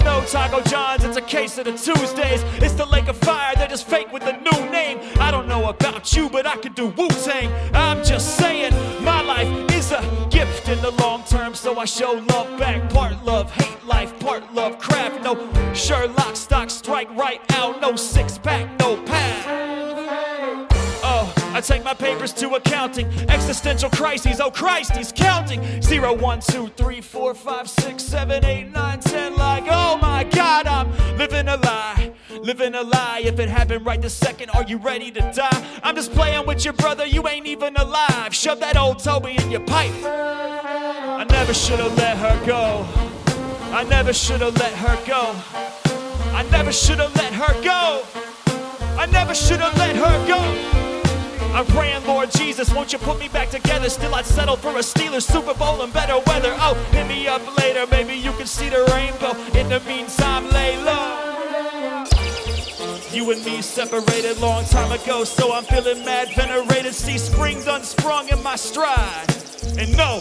No 0.00 0.24
Taco 0.26 0.60
John's, 0.62 1.04
it's 1.04 1.16
a 1.16 1.22
case 1.22 1.58
of 1.58 1.64
the 1.66 1.72
Tuesdays. 1.72 2.42
It's 2.62 2.74
the 2.74 2.86
lake 2.86 3.08
of 3.08 3.16
fire, 3.18 3.54
they're 3.56 3.68
just 3.68 3.86
fake 3.86 4.12
with 4.12 4.22
a 4.24 4.32
new 4.32 4.70
name. 4.70 4.98
I 5.18 5.30
don't 5.30 5.48
know 5.48 5.68
about 5.68 6.14
you, 6.14 6.28
but 6.28 6.46
I 6.46 6.56
could 6.56 6.74
do 6.74 6.86
Wu 6.88 7.08
Tang. 7.08 7.50
I'm 7.74 8.02
just 8.04 8.36
saying, 8.36 8.72
my 9.04 9.22
life 9.22 9.48
is 9.72 9.92
a 9.92 10.28
gift 10.30 10.68
in 10.68 10.80
the 10.80 10.90
long 10.92 11.24
term, 11.24 11.54
so 11.54 11.78
I 11.78 11.84
show 11.84 12.12
love 12.30 12.58
back. 12.58 12.90
Part 12.90 13.24
love, 13.24 13.50
hate 13.52 13.84
life, 13.86 14.18
part 14.20 14.52
love, 14.54 14.78
craft. 14.78 15.22
No 15.22 15.34
Sherlock 15.74 16.36
stock, 16.36 16.70
strike 16.70 17.10
right 17.16 17.40
out. 17.52 17.80
No 17.80 17.96
six 17.96 18.38
pack, 18.38 18.78
no 18.80 18.96
pad. 19.04 19.83
I 21.54 21.60
take 21.60 21.84
my 21.84 21.94
papers 21.94 22.32
to 22.34 22.56
accounting. 22.56 23.06
Existential 23.30 23.88
crises, 23.88 24.40
oh 24.40 24.50
Christ, 24.50 24.96
he's 24.96 25.12
counting. 25.12 25.62
Zero, 25.80 26.12
one, 26.12 26.40
two, 26.40 26.66
three, 26.76 27.00
four, 27.00 27.32
five, 27.32 27.70
six, 27.70 28.02
seven, 28.02 28.44
eight, 28.44 28.72
nine, 28.72 28.98
ten. 28.98 29.36
Like, 29.36 29.62
oh 29.68 29.96
my 29.98 30.24
God, 30.24 30.66
I'm 30.66 30.90
living 31.16 31.46
a 31.46 31.56
lie. 31.58 32.12
Living 32.42 32.74
a 32.74 32.82
lie. 32.82 33.22
If 33.24 33.38
it 33.38 33.48
happened 33.48 33.86
right 33.86 34.02
this 34.02 34.14
second, 34.14 34.50
are 34.50 34.64
you 34.64 34.78
ready 34.78 35.12
to 35.12 35.20
die? 35.20 35.80
I'm 35.84 35.94
just 35.94 36.10
playing 36.10 36.44
with 36.44 36.64
your 36.64 36.74
brother, 36.74 37.06
you 37.06 37.28
ain't 37.28 37.46
even 37.46 37.76
alive. 37.76 38.34
Shove 38.34 38.58
that 38.58 38.76
old 38.76 38.98
Toby 38.98 39.36
in 39.38 39.52
your 39.52 39.60
pipe. 39.60 39.92
I 40.02 41.24
never 41.30 41.54
should 41.54 41.78
have 41.78 41.96
let 41.96 42.16
her 42.16 42.44
go. 42.44 42.84
I 43.72 43.84
never 43.84 44.12
should 44.12 44.40
have 44.40 44.56
let 44.56 44.72
her 44.72 45.06
go. 45.06 45.36
I 46.34 46.42
never 46.50 46.72
should 46.72 46.98
have 46.98 47.14
let 47.14 47.32
her 47.32 47.62
go. 47.62 48.02
I 48.98 49.06
never 49.06 49.34
should 49.36 49.60
have 49.60 49.78
let 49.78 49.94
her 49.94 50.26
go. 50.26 50.93
I'm 51.54 51.66
praying, 51.66 52.04
Lord 52.04 52.32
Jesus, 52.32 52.74
won't 52.74 52.92
you 52.92 52.98
put 52.98 53.20
me 53.20 53.28
back 53.28 53.48
together? 53.48 53.88
Still, 53.88 54.12
I'd 54.16 54.26
settle 54.26 54.56
for 54.56 54.70
a 54.70 54.80
Steelers 54.80 55.22
Super 55.22 55.54
Bowl 55.54 55.82
and 55.82 55.92
better 55.92 56.18
weather. 56.26 56.52
Oh, 56.58 56.74
hit 56.90 57.06
me 57.06 57.28
up 57.28 57.42
later, 57.58 57.86
maybe 57.92 58.14
you 58.14 58.32
can 58.32 58.46
see 58.46 58.68
the 58.68 58.84
rainbow. 58.92 59.36
In 59.56 59.68
the 59.68 59.78
meantime, 59.86 60.50
lay 60.50 60.76
low. 60.82 61.20
You 63.12 63.30
and 63.30 63.44
me 63.44 63.62
separated 63.62 64.40
long 64.40 64.64
time 64.64 64.90
ago, 64.90 65.22
so 65.22 65.52
I'm 65.52 65.62
feeling 65.62 66.04
mad, 66.04 66.34
venerated. 66.34 66.92
See 66.92 67.18
spring's 67.18 67.68
unsprung 67.68 68.28
in 68.30 68.42
my 68.42 68.56
stride. 68.56 69.26
And 69.78 69.96
no, 69.96 70.20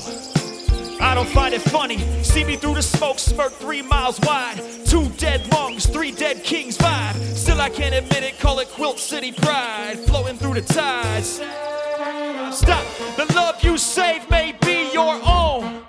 I 1.03 1.13
don't 1.15 1.27
find 1.27 1.53
it 1.53 1.61
funny. 1.61 1.99
See 2.23 2.45
me 2.45 2.55
through 2.55 2.75
the 2.75 2.81
smoke, 2.81 3.19
smirk 3.19 3.51
three 3.51 3.81
miles 3.81 4.19
wide. 4.21 4.61
Two 4.85 5.09
dead 5.17 5.47
monks, 5.51 5.85
three 5.85 6.11
dead 6.11 6.43
kings 6.43 6.77
vibe. 6.77 7.15
Still, 7.35 7.59
I 7.59 7.69
can't 7.69 7.93
admit 7.93 8.23
it, 8.23 8.39
call 8.39 8.59
it 8.59 8.69
Quilt 8.69 8.97
City 8.97 9.33
pride. 9.33 9.99
Flowing 10.07 10.37
through 10.37 10.53
the 10.53 10.61
tides. 10.61 11.41
Stop, 12.57 12.85
the 13.17 13.31
love 13.35 13.61
you 13.61 13.77
save 13.77 14.27
may 14.29 14.57
be 14.61 14.91
your 14.93 15.19
own. 15.27 15.83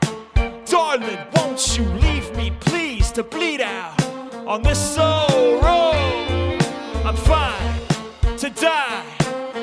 Darling, 0.67 1.21
won't 1.37 1.79
you 1.79 1.85
leave 1.85 2.37
me, 2.37 2.53
please, 2.61 3.13
to 3.13 3.23
bleed 3.23 3.61
out 3.61 4.05
on 4.47 4.63
this 4.63 4.95
soul 4.97 5.61
road? 5.63 6.61
I'm 7.05 7.17
fine 7.17 8.37
to 8.39 8.51
die 8.51 9.05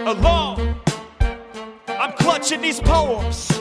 alone. 0.05 0.75
I'm 1.89 2.13
clutching 2.13 2.61
these 2.61 2.79
poems 2.79 3.51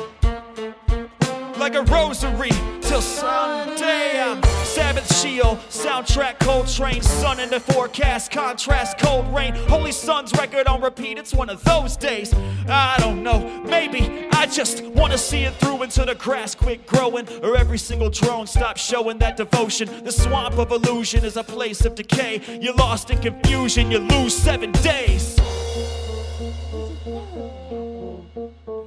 like 1.61 1.75
a 1.75 1.83
rosary 1.83 2.49
till 2.81 3.03
Sunday. 3.03 4.19
I'm 4.19 4.43
Sabbath 4.65 5.15
Shield, 5.21 5.59
soundtrack 5.69 6.39
Coltrane, 6.39 7.03
sun 7.03 7.39
in 7.39 7.51
the 7.51 7.61
forecast, 7.61 8.31
contrast 8.31 8.99
cold 8.99 9.27
rain, 9.35 9.55
Holy 9.69 9.93
Sun's 9.93 10.33
record 10.33 10.67
on 10.67 10.81
repeat. 10.81 11.19
It's 11.19 11.35
one 11.35 11.51
of 11.51 11.63
those 11.65 11.99
days. 11.99 12.33
I 12.67 12.97
don't 12.99 13.23
know, 13.23 13.63
maybe 13.69 14.27
I 14.33 14.47
just 14.47 14.85
wanna 14.87 15.19
see 15.19 15.43
it 15.43 15.53
through 15.57 15.83
until 15.83 16.07
the 16.07 16.15
grass 16.15 16.55
quit 16.55 16.87
growing, 16.87 17.29
or 17.43 17.59
every 17.59 17.79
single 17.79 18.09
drone 18.09 18.47
stops 18.47 18.81
showing 18.81 19.19
that 19.19 19.37
devotion. 19.37 20.03
The 20.03 20.13
swamp 20.13 20.57
of 20.57 20.73
illusion 20.73 21.27
is 21.27 21.37
a 21.37 21.45
place 21.45 21.85
of 21.85 21.95
decay. 21.95 22.41
You're 22.59 22.73
lost 22.73 23.11
in 23.11 23.19
confusion, 23.19 23.91
you 23.91 23.99
lose 23.99 24.35
seven 24.35 24.73
days. 24.73 25.39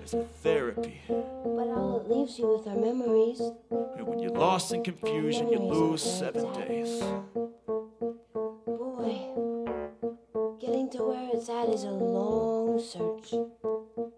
It's 0.03 0.13
a 0.13 0.23
therapy. 0.25 0.99
But 1.07 1.15
all 1.15 2.01
it 2.01 2.09
leaves 2.13 2.37
you 2.37 2.57
with 2.57 2.67
are 2.67 2.75
memories. 2.75 3.39
And 3.71 4.05
when 4.05 4.19
you're 4.19 4.31
lost 4.31 4.73
in 4.73 4.83
confusion, 4.83 5.47
you 5.47 5.59
lose 5.59 6.03
seven 6.03 6.51
days. 6.51 6.99
Boy, 8.65 9.15
getting 10.59 10.89
to 10.91 11.05
where 11.05 11.29
it's 11.33 11.47
at 11.47 11.69
is 11.69 11.85
a 11.85 11.89
long 11.89 12.81
search. 12.81 13.31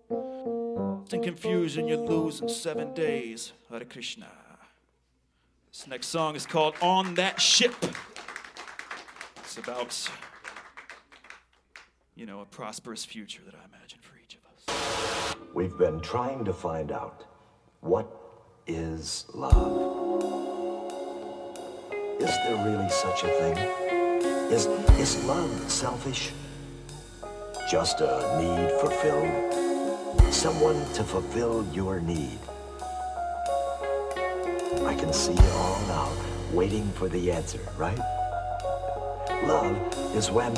Lost 0.10 1.14
in 1.14 1.22
confusion, 1.22 1.88
you 1.88 1.98
lose 1.98 2.42
in 2.42 2.50
seven 2.50 2.96
days. 2.96 3.54
Hare 3.70 3.86
Krishna. 3.86 4.32
This 5.72 5.86
next 5.86 6.08
song 6.08 6.36
is 6.36 6.48
called 6.48 6.74
On 6.82 7.14
That 7.14 7.40
Ship. 7.40 7.76
It's 9.38 9.60
about, 9.60 10.10
you 12.16 12.26
know, 12.26 12.40
a 12.40 12.46
prosperous 12.46 13.06
future 13.06 13.44
that 13.46 13.54
I 13.54 13.64
imagine 13.66 14.00
for 14.02 14.18
each 14.18 14.36
of 14.36 14.42
us. 14.74 15.15
We've 15.56 15.78
been 15.78 16.02
trying 16.02 16.44
to 16.44 16.54
find 16.54 16.92
out 16.92 17.24
what 17.80 18.12
is 18.68 19.24
love. 19.34 20.22
Is 22.20 22.28
there 22.44 22.66
really 22.66 22.90
such 22.90 23.24
a 23.24 23.28
thing? 23.40 23.58
Is, 24.52 24.66
is 25.00 25.24
love 25.24 25.50
selfish? 25.72 26.34
Just 27.72 28.02
a 28.02 28.38
need 28.38 28.70
fulfilled? 28.82 30.34
Someone 30.34 30.76
to 30.94 31.06
fulfill 31.06 31.66
your 31.72 32.02
need? 32.02 32.38
I 34.84 34.94
can 34.94 35.14
see 35.14 35.32
it 35.32 35.52
all 35.54 35.80
now, 35.88 36.12
waiting 36.52 36.92
for 36.92 37.08
the 37.08 37.32
answer, 37.32 37.62
right? 37.78 37.98
Love 39.46 39.78
is 40.18 40.30
when, 40.30 40.54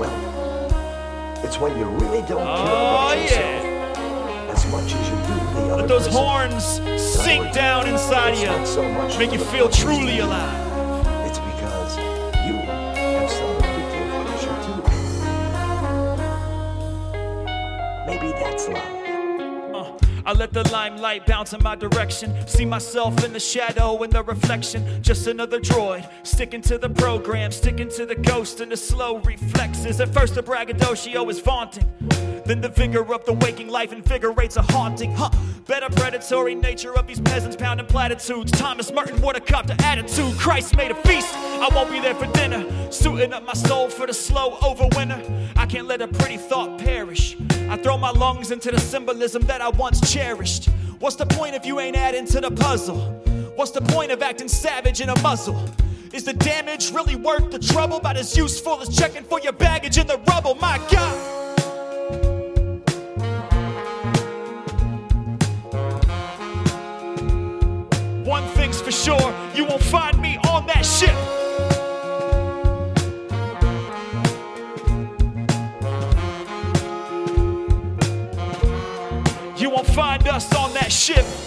well, 0.00 1.40
It's 1.44 1.60
when 1.60 1.78
you 1.78 1.84
really 1.84 2.22
don't 2.22 2.42
care 2.42 2.74
Oh, 2.74 3.12
about 3.12 3.30
yeah. 3.30 3.73
As 4.64 4.72
much 4.72 4.92
as 4.94 5.08
you 5.08 5.16
do 5.16 5.34
the 5.54 5.76
Let 5.76 5.88
those 5.88 6.06
person. 6.06 6.22
horns 6.22 6.64
sink 7.00 7.52
down 7.52 7.86
inside 7.88 8.36
you, 8.38 8.66
so 8.66 8.82
make 9.18 9.32
you 9.32 9.38
feel 9.38 9.66
you 9.66 9.72
truly 9.72 10.18
alive. 10.20 11.26
It's 11.26 11.38
because 11.38 11.96
you 12.46 12.54
have 12.54 13.30
somebody 13.30 13.82
to 13.82 13.88
give 13.92 14.08
pleasure 14.26 14.56
to. 14.64 14.72
Maybe 18.06 18.32
that's 18.32 18.68
love. 18.68 18.92
Uh, 19.74 19.98
I 20.26 20.32
let 20.32 20.52
the 20.52 20.66
limelight 20.70 21.26
bounce 21.26 21.52
in 21.52 21.62
my 21.62 21.74
direction. 21.74 22.34
See 22.46 22.64
myself 22.64 23.22
in 23.24 23.32
the 23.32 23.40
shadow 23.40 24.02
and 24.02 24.12
the 24.12 24.22
reflection. 24.22 25.02
Just 25.02 25.26
another 25.26 25.60
droid, 25.60 26.08
sticking 26.22 26.62
to 26.62 26.78
the 26.78 26.88
program, 26.88 27.50
sticking 27.52 27.90
to 27.90 28.06
the 28.06 28.14
ghost 28.14 28.60
and 28.60 28.72
the 28.72 28.76
slow 28.76 29.18
reflexes. 29.18 30.00
At 30.00 30.14
first, 30.14 30.34
the 30.34 30.42
braggadocio 30.42 31.28
is 31.28 31.40
vaunting. 31.40 31.86
Then 32.44 32.60
the 32.60 32.68
vigor 32.68 33.12
of 33.14 33.24
the 33.24 33.32
waking 33.32 33.68
life 33.68 33.92
invigorates 33.92 34.56
a 34.56 34.62
haunting. 34.62 35.14
Huh. 35.14 35.30
Better 35.66 35.88
predatory 35.88 36.54
nature 36.54 36.94
of 36.94 37.06
these 37.06 37.20
peasants 37.20 37.56
pounding 37.56 37.86
platitudes. 37.86 38.52
Thomas 38.52 38.92
Merton 38.92 39.20
would 39.22 39.34
have 39.34 39.46
copped 39.46 39.68
the 39.68 39.82
attitude. 39.82 40.38
Christ 40.38 40.76
made 40.76 40.90
a 40.90 40.94
feast. 40.94 41.32
I 41.34 41.68
won't 41.74 41.90
be 41.90 42.00
there 42.00 42.14
for 42.14 42.26
dinner. 42.26 42.66
Suiting 42.92 43.32
up 43.32 43.44
my 43.44 43.54
soul 43.54 43.88
for 43.88 44.06
the 44.06 44.12
slow 44.12 44.56
overwinter. 44.56 45.48
I 45.56 45.64
can't 45.64 45.86
let 45.86 46.02
a 46.02 46.08
pretty 46.08 46.36
thought 46.36 46.78
perish. 46.78 47.36
I 47.70 47.78
throw 47.78 47.96
my 47.96 48.10
lungs 48.10 48.50
into 48.50 48.70
the 48.70 48.78
symbolism 48.78 49.42
that 49.42 49.62
I 49.62 49.70
once 49.70 50.12
cherished. 50.12 50.66
What's 50.98 51.16
the 51.16 51.26
point 51.26 51.54
if 51.54 51.64
you 51.64 51.80
ain't 51.80 51.96
adding 51.96 52.26
to 52.26 52.40
the 52.40 52.50
puzzle? 52.50 52.98
What's 53.56 53.70
the 53.70 53.80
point 53.80 54.12
of 54.12 54.22
acting 54.22 54.48
savage 54.48 55.00
in 55.00 55.08
a 55.08 55.18
muzzle? 55.20 55.58
Is 56.12 56.24
the 56.24 56.34
damage 56.34 56.92
really 56.92 57.16
worth 57.16 57.50
the 57.50 57.58
trouble? 57.58 57.96
About 57.96 58.16
as 58.16 58.36
useful 58.36 58.80
as 58.80 58.94
checking 58.94 59.24
for 59.24 59.40
your 59.40 59.52
baggage 59.52 59.96
in 59.96 60.06
the 60.06 60.18
rubble. 60.28 60.54
My 60.56 60.78
God. 60.92 61.33
Sure, 69.04 69.34
you 69.54 69.66
won't 69.66 69.82
find 69.82 70.18
me 70.18 70.38
on 70.48 70.66
that 70.66 70.82
ship. 70.82 71.14
You 79.60 79.68
won't 79.68 79.86
find 79.88 80.26
us 80.26 80.54
on 80.54 80.72
that 80.72 80.90
ship. 80.90 81.43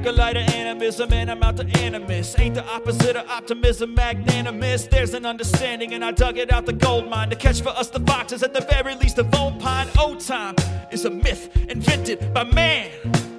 Acolyte 0.00 0.36
of 0.36 0.48
animism, 0.54 1.12
and 1.12 1.30
I'm 1.30 1.42
out 1.42 1.56
to 1.58 1.66
animus. 1.78 2.38
Ain't 2.38 2.54
the 2.54 2.64
opposite 2.64 3.16
of 3.16 3.28
optimism 3.28 3.94
magnanimous? 3.94 4.86
There's 4.86 5.12
an 5.14 5.26
understanding, 5.26 5.92
and 5.92 6.02
I 6.04 6.10
dug 6.12 6.38
it 6.38 6.50
out 6.52 6.64
the 6.64 6.72
gold 6.72 7.08
mine 7.08 7.28
to 7.30 7.36
catch 7.36 7.60
for 7.60 7.70
us 7.70 7.90
the 7.90 8.00
foxes, 8.00 8.42
at 8.42 8.54
the 8.54 8.62
very 8.62 8.94
least, 8.94 9.16
the 9.16 9.24
bone 9.24 9.58
pine. 9.58 9.88
Old 9.98 10.20
time 10.20 10.56
is 10.90 11.04
a 11.04 11.10
myth 11.10 11.54
invented 11.68 12.32
by 12.32 12.44
man. 12.44 13.29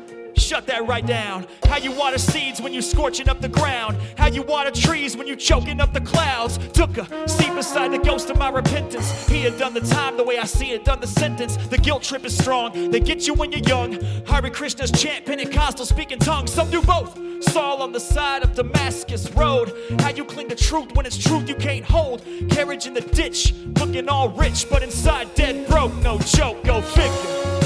Shut 0.51 0.67
that 0.67 0.85
right 0.85 1.05
down. 1.05 1.47
How 1.63 1.77
you 1.77 1.93
water 1.93 2.17
seeds 2.17 2.61
when 2.61 2.73
you're 2.73 2.81
scorching 2.81 3.29
up 3.29 3.39
the 3.39 3.47
ground. 3.47 3.95
How 4.17 4.27
you 4.27 4.41
water 4.41 4.69
trees 4.69 5.15
when 5.15 5.25
you're 5.25 5.37
choking 5.37 5.79
up 5.79 5.93
the 5.93 6.01
clouds. 6.01 6.57
Took 6.73 6.97
a 6.97 7.05
seat 7.25 7.55
beside 7.55 7.93
the 7.93 7.99
ghost 7.99 8.29
of 8.29 8.37
my 8.37 8.49
repentance. 8.49 9.29
He 9.29 9.43
had 9.43 9.57
done 9.57 9.73
the 9.73 9.79
time 9.79 10.17
the 10.17 10.25
way 10.25 10.39
I 10.39 10.43
see 10.43 10.71
it, 10.71 10.83
done 10.83 10.99
the 10.99 11.07
sentence. 11.07 11.55
The 11.55 11.77
guilt 11.77 12.03
trip 12.03 12.25
is 12.25 12.37
strong. 12.37 12.91
They 12.91 12.99
get 12.99 13.27
you 13.27 13.33
when 13.33 13.53
you're 13.53 13.61
young. 13.61 13.93
Hare 14.25 14.49
Krishna's 14.49 14.91
chant, 14.91 15.25
Pentecostal 15.25 15.85
speaking 15.85 16.19
tongues. 16.19 16.51
Some 16.51 16.69
do 16.69 16.81
both. 16.81 17.17
Saul 17.45 17.81
on 17.81 17.93
the 17.93 18.01
side 18.01 18.43
of 18.43 18.53
Damascus 18.53 19.31
Road. 19.31 19.71
How 19.99 20.09
you 20.09 20.25
cling 20.25 20.49
to 20.49 20.55
truth 20.55 20.93
when 20.95 21.05
it's 21.05 21.17
truth 21.17 21.47
you 21.47 21.55
can't 21.55 21.85
hold. 21.85 22.25
Carriage 22.49 22.87
in 22.87 22.93
the 22.93 22.99
ditch, 22.99 23.53
looking 23.79 24.09
all 24.09 24.27
rich, 24.31 24.69
but 24.69 24.83
inside 24.83 25.33
dead 25.33 25.65
broke. 25.69 25.95
No 26.03 26.19
joke, 26.19 26.61
go 26.65 26.81
figure. 26.81 27.60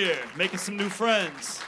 Here, 0.00 0.18
making 0.36 0.58
some 0.58 0.76
new 0.76 0.88
friends. 0.88 1.60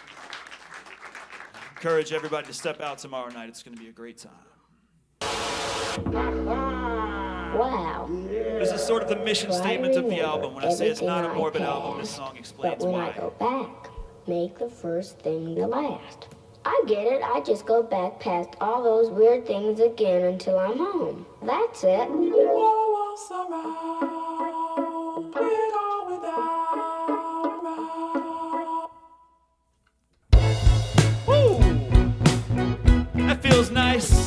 Encourage 1.76 2.12
everybody 2.12 2.46
to 2.46 2.52
step 2.52 2.80
out 2.80 2.98
tomorrow 2.98 3.30
night. 3.30 3.48
It's 3.48 3.62
going 3.62 3.76
to 3.76 3.82
be 3.82 3.88
a 3.88 3.92
great 3.92 4.18
time. 4.18 4.32
Wow. 7.54 8.08
This 8.28 8.72
is 8.72 8.80
sort 8.80 9.02
of 9.02 9.08
the 9.10 9.16
mission 9.16 9.48
Try 9.48 9.56
to 9.58 9.62
statement 9.62 9.96
of 9.96 10.08
the 10.08 10.20
album. 10.20 10.54
When 10.54 10.64
I 10.64 10.72
say 10.72 10.88
it's 10.88 11.02
not 11.02 11.24
a 11.24 11.28
everything 11.28 11.36
I 11.36 11.38
morbid 11.38 11.62
album, 11.62 11.98
passed, 11.98 12.00
this 12.00 12.16
song 12.16 12.36
explains 12.38 12.82
But 12.82 12.86
explains 12.86 12.92
when 12.92 13.00
I 13.02 13.12
go 13.12 13.30
back, 13.38 13.90
make 14.26 14.58
the 14.58 14.70
first 14.70 15.18
thing 15.18 15.54
the 15.54 15.66
last. 15.66 16.28
I 16.64 16.82
get 16.86 17.06
it. 17.06 17.22
I 17.22 17.40
just 17.40 17.66
go 17.66 17.82
back 17.82 18.20
past 18.20 18.50
all 18.60 18.82
those 18.82 19.10
weird 19.10 19.46
things 19.46 19.80
again 19.80 20.24
until 20.24 20.58
I'm 20.58 20.78
home. 20.78 21.26
That's 21.42 21.84
it. 21.84 22.08
Feels 33.62 33.70
nice. 33.70 34.21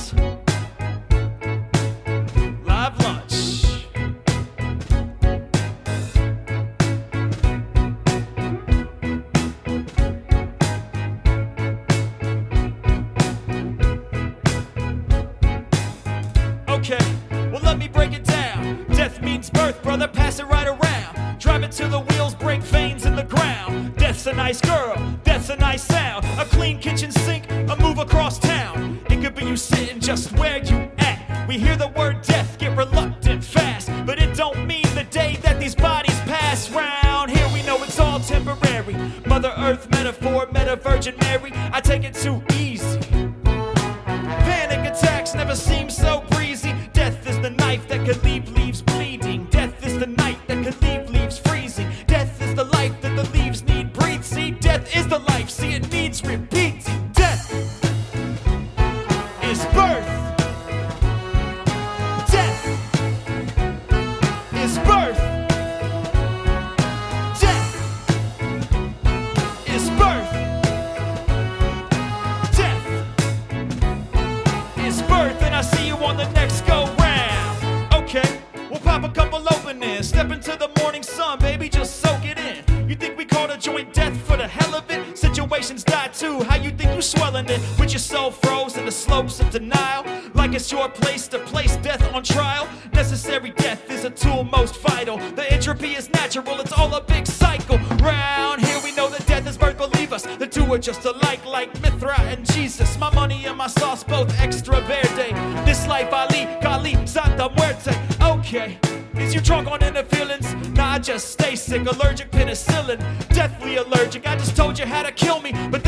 Trial. 92.55 92.69
Necessary 92.93 93.51
death 93.51 93.89
is 93.89 94.03
a 94.05 94.09
tool 94.09 94.43
most 94.43 94.79
vital. 94.81 95.17
The 95.35 95.51
entropy 95.51 95.95
is 95.95 96.09
natural, 96.11 96.59
it's 96.59 96.71
all 96.71 96.93
a 96.95 97.01
big 97.01 97.27
cycle. 97.27 97.77
Round 97.97 98.61
here 98.61 98.79
we 98.83 98.95
know 98.95 99.09
that 99.09 99.25
death 99.25 99.47
is 99.47 99.57
birth, 99.57 99.77
believe 99.77 100.13
us. 100.13 100.23
The 100.23 100.47
two 100.47 100.71
are 100.73 100.77
just 100.77 101.05
alike, 101.05 101.45
like 101.45 101.69
Mithra 101.81 102.19
and 102.21 102.45
Jesus. 102.53 102.97
My 102.97 103.13
money 103.13 103.45
and 103.45 103.57
my 103.57 103.67
sauce 103.67 104.03
both 104.03 104.29
extra 104.39 104.81
verde. 104.81 105.33
This 105.65 105.87
life 105.87 106.11
Ali, 106.13 106.47
Kali, 106.61 106.93
Santa 107.05 107.49
Muerte. 107.49 107.93
Okay. 108.21 108.77
Is 109.17 109.33
you 109.33 109.39
drunk 109.39 109.69
on 109.69 109.81
inner 109.81 110.03
feelings? 110.03 110.53
Nah, 110.75 110.95
I 110.95 110.99
just 110.99 111.31
stay 111.31 111.55
sick, 111.55 111.87
allergic 111.87 112.31
penicillin. 112.31 112.99
Deathly 113.29 113.77
allergic, 113.77 114.27
I 114.27 114.35
just 114.35 114.57
told 114.57 114.77
you 114.77 114.85
how 114.85 115.03
to 115.03 115.11
kill 115.11 115.41
me. 115.41 115.53
But 115.71 115.84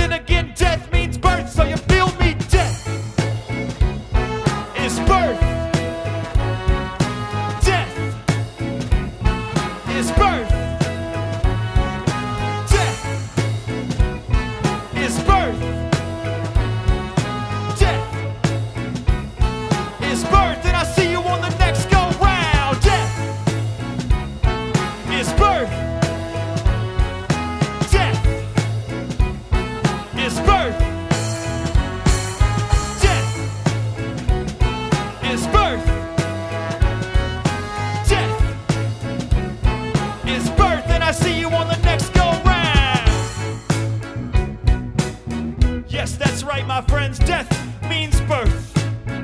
my 46.77 46.83
friends. 46.83 47.17
Death 47.17 47.49
means 47.89 48.21
birth, 48.21 48.73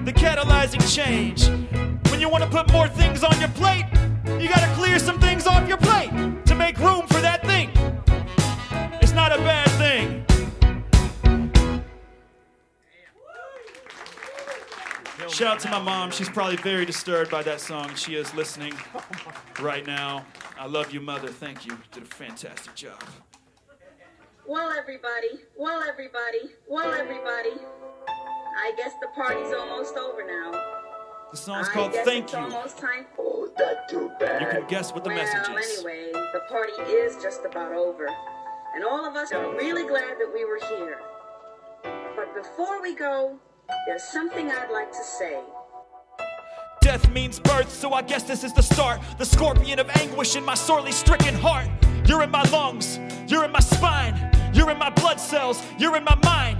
the 0.05 0.11
catalyzing 0.11 0.81
change. 0.91 1.47
When 2.09 2.19
you 2.19 2.27
want 2.27 2.43
to 2.43 2.49
put 2.49 2.71
more 2.71 2.87
things 2.87 3.23
on 3.23 3.39
your 3.39 3.49
plate, 3.49 3.85
you 4.39 4.49
got 4.49 4.61
to 4.61 4.73
clear 4.73 4.97
some 4.97 5.19
things 5.19 5.45
off 5.45 5.67
your 5.67 5.77
plate 5.77 6.09
to 6.47 6.55
make 6.55 6.79
room 6.79 7.05
for 7.05 7.21
that 7.21 7.45
thing. 7.45 7.69
It's 9.03 9.11
not 9.11 9.31
a 9.31 9.37
bad 9.37 9.69
thing. 9.77 10.25
Shout 15.29 15.55
out 15.55 15.59
to 15.59 15.69
my 15.69 15.79
mom. 15.79 16.09
She's 16.09 16.29
probably 16.29 16.57
very 16.57 16.85
disturbed 16.85 17.29
by 17.29 17.43
that 17.43 17.59
song. 17.59 17.93
She 17.93 18.15
is 18.15 18.33
listening 18.33 18.73
right 19.59 19.85
now. 19.85 20.25
I 20.59 20.65
love 20.65 20.91
you, 20.91 21.01
mother. 21.01 21.27
Thank 21.27 21.67
you. 21.67 21.77
Did 21.91 22.01
a 22.01 22.07
fantastic 22.07 22.73
job. 22.73 23.03
Well, 24.45 24.71
everybody, 24.77 25.39
well, 25.55 25.81
everybody, 25.87 26.51
well, 26.67 26.93
everybody. 26.93 27.51
I 28.57 28.73
guess 28.77 28.91
the 29.01 29.07
party's 29.15 29.53
almost 29.53 29.95
over 29.95 30.25
now. 30.25 30.51
The 31.31 31.37
song's 31.37 31.69
I 31.69 31.71
called 31.71 31.93
guess 31.93 32.05
Thank 32.05 32.25
it's 32.25 32.33
You. 32.33 32.39
almost 32.39 32.77
time. 32.77 33.05
Oh, 33.17 33.49
that 33.57 33.87
too 33.89 34.11
bad. 34.19 34.41
You 34.41 34.47
can 34.47 34.67
guess 34.67 34.93
what 34.93 35.03
the 35.03 35.09
well, 35.09 35.17
message 35.17 35.49
is. 35.57 35.77
anyway, 35.77 36.11
the 36.33 36.41
party 36.49 36.73
is 36.91 37.21
just 37.23 37.45
about 37.45 37.71
over, 37.71 38.07
and 38.75 38.83
all 38.83 39.05
of 39.05 39.15
us 39.15 39.31
are 39.31 39.55
really 39.55 39.87
glad 39.87 40.17
that 40.19 40.29
we 40.33 40.43
were 40.45 40.59
here. 40.77 40.99
But 42.15 42.35
before 42.35 42.81
we 42.81 42.95
go, 42.95 43.39
there's 43.87 44.03
something 44.03 44.51
I'd 44.51 44.71
like 44.71 44.91
to 44.91 45.03
say. 45.03 45.39
Death 46.81 47.09
means 47.11 47.39
birth, 47.39 47.71
so 47.71 47.93
I 47.93 48.01
guess 48.01 48.23
this 48.23 48.43
is 48.43 48.53
the 48.53 48.61
start. 48.61 48.99
The 49.17 49.25
scorpion 49.25 49.79
of 49.79 49.89
anguish 49.95 50.35
in 50.35 50.43
my 50.43 50.55
sorely 50.55 50.91
stricken 50.91 51.33
heart. 51.33 51.69
You're 52.05 52.23
in 52.23 52.29
my 52.31 52.43
lungs, 52.49 52.99
you're 53.27 53.45
in 53.45 53.51
my 53.51 53.61
spine, 53.61 54.29
you're 54.63 54.71
in 54.71 54.77
my 54.77 54.89
blood 54.89 55.19
cells, 55.19 55.61
you're 55.77 55.97
in 55.97 56.05
my 56.05 56.17
mind. 56.23 56.57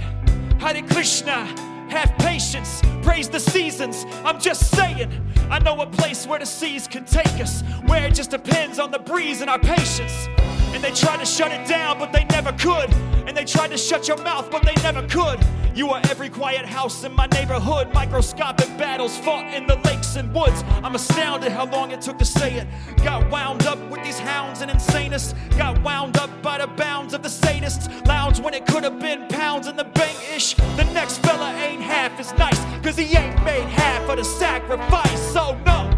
Hare 0.60 0.82
Krishna, 0.82 1.46
have 1.88 2.12
patience, 2.18 2.82
praise 3.00 3.30
the 3.30 3.40
seasons. 3.40 4.04
I'm 4.26 4.38
just 4.38 4.70
saying, 4.76 5.10
I 5.50 5.58
know 5.58 5.80
a 5.80 5.86
place 5.86 6.26
where 6.26 6.38
the 6.38 6.44
seas 6.44 6.86
can 6.86 7.06
take 7.06 7.40
us, 7.40 7.62
where 7.86 8.06
it 8.06 8.14
just 8.14 8.30
depends 8.30 8.78
on 8.78 8.90
the 8.90 8.98
breeze 8.98 9.40
and 9.40 9.48
our 9.48 9.58
patience. 9.58 10.28
And 10.74 10.84
they 10.84 10.90
tried 10.90 11.20
to 11.20 11.24
shut 11.24 11.50
it 11.50 11.66
down, 11.66 11.98
but 11.98 12.12
they 12.12 12.24
never 12.24 12.52
could. 12.52 12.92
And 13.26 13.34
they 13.34 13.46
tried 13.46 13.70
to 13.70 13.78
shut 13.78 14.06
your 14.06 14.18
mouth, 14.18 14.50
but 14.50 14.66
they 14.66 14.74
never 14.82 15.00
could. 15.08 15.40
You 15.74 15.90
are 15.90 16.00
every 16.08 16.28
quiet 16.28 16.64
house 16.64 17.02
in 17.02 17.12
my 17.12 17.26
neighborhood. 17.26 17.92
Microscopic 17.92 18.68
battles 18.78 19.18
fought 19.18 19.52
in 19.52 19.66
the 19.66 19.74
lakes 19.84 20.14
and 20.14 20.32
woods. 20.32 20.62
I'm 20.84 20.94
astounded 20.94 21.50
how 21.50 21.66
long 21.66 21.90
it 21.90 22.00
took 22.00 22.16
to 22.18 22.24
say 22.24 22.54
it. 22.54 22.68
Got 23.02 23.28
wound 23.28 23.66
up 23.66 23.80
with 23.90 24.04
these 24.04 24.18
hounds 24.18 24.60
and 24.60 24.70
insanest. 24.70 25.34
Got 25.58 25.82
wound 25.82 26.16
up 26.16 26.30
by 26.42 26.58
the 26.58 26.68
bounds 26.68 27.12
of 27.12 27.24
the 27.24 27.28
sadists. 27.28 28.06
Lounge 28.06 28.38
when 28.38 28.54
it 28.54 28.66
could 28.66 28.84
have 28.84 29.00
been 29.00 29.26
pounds 29.26 29.66
in 29.66 29.74
the 29.74 29.82
bank 29.82 30.16
ish. 30.32 30.54
The 30.54 30.84
next 30.94 31.18
fella 31.18 31.52
ain't 31.54 31.82
half 31.82 32.20
as 32.20 32.32
nice, 32.38 32.64
cause 32.84 32.96
he 32.96 33.16
ain't 33.16 33.44
made 33.44 33.64
half 33.64 34.08
of 34.08 34.18
the 34.18 34.24
sacrifice. 34.24 35.20
So 35.32 35.58
no. 35.66 35.90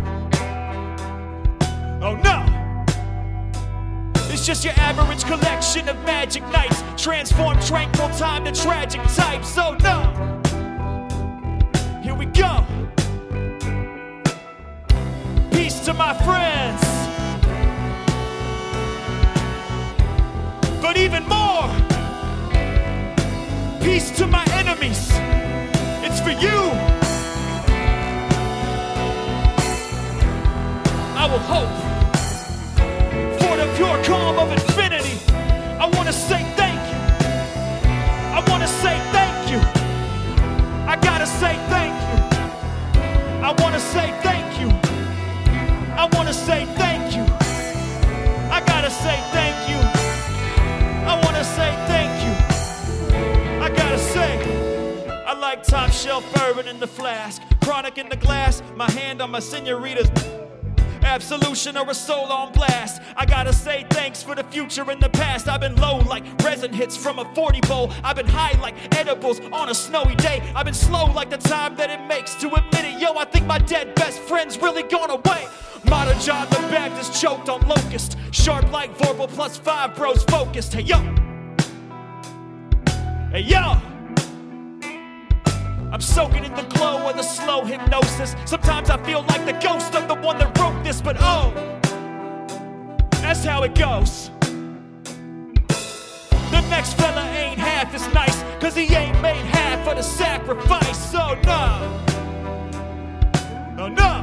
Oh 2.01 2.17
no. 2.25 2.56
It's 4.37 4.45
just 4.45 4.67
your 4.67 4.75
average 4.77 5.25
collection 5.25 5.89
of 5.89 5.97
magic 6.05 6.43
nights. 6.49 6.83
Transform 7.03 7.59
tranquil 7.59 8.11
time 8.11 8.45
to 8.45 8.53
tragic 8.53 9.01
type. 9.15 9.43
So 9.43 9.75
no. 9.77 10.13
Here 12.03 12.15
we 12.15 12.27
go. 12.27 12.63
Peace 15.51 15.81
to 15.87 15.95
my 15.95 16.13
friends. 16.13 16.83
But 20.83 20.99
even 20.99 21.27
more. 21.27 21.71
Peace 23.81 24.11
to 24.19 24.27
my 24.27 24.45
enemies. 24.53 25.09
It's 26.05 26.21
for 26.21 26.33
you. 26.33 26.71
I 31.17 31.27
will 31.27 31.39
hope 31.39 31.86
pure 33.77 34.03
calm 34.05 34.39
of 34.39 34.51
infinity. 34.51 35.21
I 35.79 35.87
want 35.95 36.07
to 36.07 36.13
say 36.13 36.43
thank 36.57 36.81
you. 36.91 36.99
I 38.37 38.43
want 38.49 38.63
to 38.63 38.69
say 38.69 38.97
thank 39.13 39.51
you. 39.51 39.61
I 40.89 40.97
gotta 40.97 41.27
say 41.27 41.55
thank 41.69 41.95
you. 42.09 42.17
I 43.45 43.53
want 43.61 43.75
to 43.75 43.81
say 43.81 44.07
thank 44.23 44.59
you. 44.59 44.69
I 45.95 46.09
want 46.15 46.27
to 46.29 46.35
say 46.35 46.65
thank 46.77 47.15
you. 47.15 47.23
I 48.51 48.61
gotta 48.67 48.91
say 48.91 49.21
thank 49.37 49.69
you. 49.69 49.79
I 51.07 51.21
want 51.23 51.37
to 51.37 51.45
say 51.45 51.71
thank 51.87 52.13
you. 52.25 52.33
I 53.63 53.69
gotta 53.69 53.99
say, 53.99 54.31
I 55.27 55.35
like 55.39 55.63
top 55.63 55.91
shelf 55.91 56.25
bourbon 56.35 56.67
in 56.67 56.81
the 56.81 56.87
flask, 56.87 57.43
chronic 57.63 57.99
in 57.99 58.09
the 58.09 58.17
glass, 58.17 58.63
my 58.75 58.91
hand 58.93 59.21
on 59.21 59.31
my 59.31 59.41
senorita's 59.41 60.11
absolution 61.07 61.77
or 61.77 61.89
a 61.89 61.95
soul 61.95 62.27
on 62.33 62.53
blast. 62.53 63.01
I 63.17 63.25
gotta 63.25 63.53
say 63.53 63.87
thanks 63.91 64.23
for 64.23 64.35
the 64.35 64.45
future 64.45 64.91
and 64.91 65.01
the 65.01 65.09
past. 65.09 65.49
I've 65.49 65.61
been 65.61 65.77
low 65.77 65.99
like 65.99 66.25
resin 66.43 66.73
hits 66.73 66.97
from 66.97 67.19
a 67.19 67.35
40 67.35 67.61
bowl. 67.63 67.93
I've 68.03 68.17
been 68.17 68.27
high 68.27 68.59
like 68.61 68.75
edibles 68.97 69.41
on 69.53 69.71
a 69.71 69.75
snowy 69.75 70.17
day. 70.17 70.43
I've 70.55 70.65
been 70.65 70.75
slow 70.75 71.07
like 71.07 71.31
the 71.31 71.39
time 71.39 71.77
that 71.77 71.91
it 71.91 72.07
makes 72.07 72.35
to 72.37 72.49
admit 72.49 72.85
it. 72.85 73.01
Yo, 73.01 73.15
I 73.17 73.25
think 73.25 73.47
my 73.47 73.59
dead 73.59 73.95
best 73.95 74.19
friend's 74.21 74.61
really 74.61 74.83
gone 74.83 75.11
away. 75.11 75.47
Modern 75.89 76.19
John 76.19 76.49
the 76.51 76.57
Baptist 76.69 77.21
choked 77.21 77.49
on 77.49 77.67
locust. 77.69 78.17
Sharp 78.33 78.71
like 78.73 78.97
Vorpal 78.99 79.29
plus 79.29 79.57
five 79.57 79.95
bros 79.95 80.25
focused. 80.25 80.75
Hey 80.75 80.83
yo. 80.83 80.99
Hey 83.31 83.43
yo. 83.43 83.96
I'm 85.93 86.01
soaking 86.01 86.45
in 86.45 86.55
the 86.55 86.65
glow 86.65 87.09
of 87.09 87.17
the 87.17 87.23
slow 87.23 87.65
hypnosis. 87.65 88.35
Sometimes 88.45 88.91
I 88.91 89.03
feel 89.05 89.23
like 89.29 89.45
the 89.47 89.53
ghost 89.53 89.95
of 89.95 90.09
the 90.09 90.15
one 90.15 90.39
that 90.39 90.59
wrote 90.59 90.83
this, 90.83 91.01
but 91.01 91.17
oh, 91.21 91.53
that's 93.23 93.45
how 93.45 93.63
it 93.63 93.75
goes. 93.75 94.31
The 96.51 96.61
next 96.69 96.95
fella 96.95 97.23
ain't 97.31 97.59
half 97.59 97.95
as 97.95 98.07
nice, 98.13 98.43
cause 98.61 98.75
he 98.75 98.93
ain't 98.95 99.21
made 99.23 99.37
half 99.37 99.87
of 99.89 99.97
the 99.97 100.03
sacrifice. 100.03 101.11
So 101.11 101.39
no, 101.45 102.03
no, 103.77 103.89
no. 103.89 104.23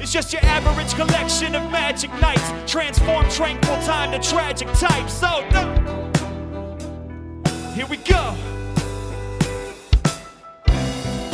It's 0.00 0.12
just 0.12 0.32
your 0.32 0.44
average 0.44 0.94
collection 0.94 1.54
of 1.54 1.70
magic 1.70 2.12
nights. 2.20 2.52
Transform 2.70 3.28
tranquil 3.30 3.76
time 3.82 4.10
to 4.10 4.18
tragic 4.28 4.68
type. 4.72 5.08
So 5.08 5.46
no. 5.50 5.74
Here 7.74 7.86
we 7.86 7.98
go. 7.98 8.34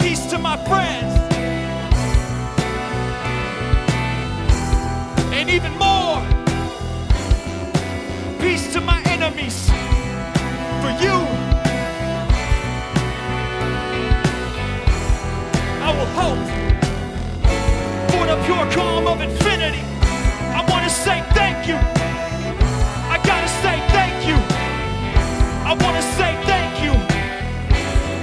Peace 0.05 0.27
to 0.27 0.39
my 0.39 0.57
friends. 0.69 1.13
and 5.33 5.49
even 5.49 5.73
more. 5.79 6.21
Peace 8.39 8.71
to 8.75 8.81
my 8.83 9.01
enemies. 9.07 9.69
For 10.83 10.93
you, 11.05 11.17
I 15.87 15.91
will 15.97 16.11
hope 16.21 16.45
for 18.13 18.27
the 18.27 18.37
pure 18.45 18.71
calm 18.73 19.07
of 19.07 19.23
infinity. 19.23 19.83
I 20.59 20.65
want 20.71 20.85
to 20.85 20.91
say 20.91 21.23
thank 21.33 21.67
you. 21.67 21.77
I 23.15 23.17
gotta 23.25 23.49
say 23.63 23.77
thank 23.97 24.27
you. 24.29 24.37
I 25.65 25.73
want 25.83 25.97
to 25.97 26.03
say 26.19 26.31
thank 26.45 26.83
you. 26.85 26.93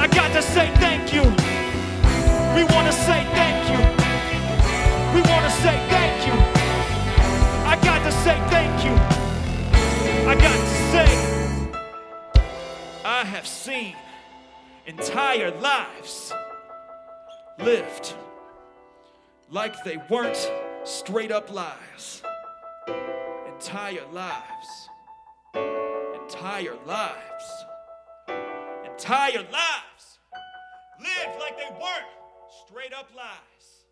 I 0.01 0.07
got 0.07 0.31
to 0.33 0.41
say 0.41 0.71
thank 0.75 1.13
you. 1.13 1.30
We 2.55 2.63
want 2.65 2.85
to 2.87 2.93
say 2.93 3.23
thank 3.31 3.69
you. 3.71 3.79
We 5.15 5.21
want 5.21 5.45
to 5.45 5.51
say 5.61 5.75
thank 5.89 6.27
you. 6.27 6.33
I 7.65 7.79
got 7.81 8.03
to 8.03 8.11
say 8.11 8.37
thank 8.49 8.83
you. 8.83 8.93
I 10.27 10.35
got 10.35 10.57
to 10.59 10.67
say, 10.91 11.09
I 13.05 13.23
have 13.23 13.47
seen 13.47 13.95
entire 14.85 15.51
lives 15.51 16.33
lived 17.57 18.15
like 19.49 19.83
they 19.85 19.97
weren't 20.09 20.51
straight 20.83 21.31
up 21.31 21.53
lies. 21.53 22.21
Entire 23.47 24.05
lives. 24.11 24.89
Entire 25.55 26.75
lives. 26.85 27.65
Entire 28.85 29.43
lives 29.51 30.19
lived 30.99 31.39
like 31.39 31.57
they 31.57 31.71
weren't 31.79 32.20
straight 32.65 32.93
up 32.93 33.09
lies. 33.15 33.85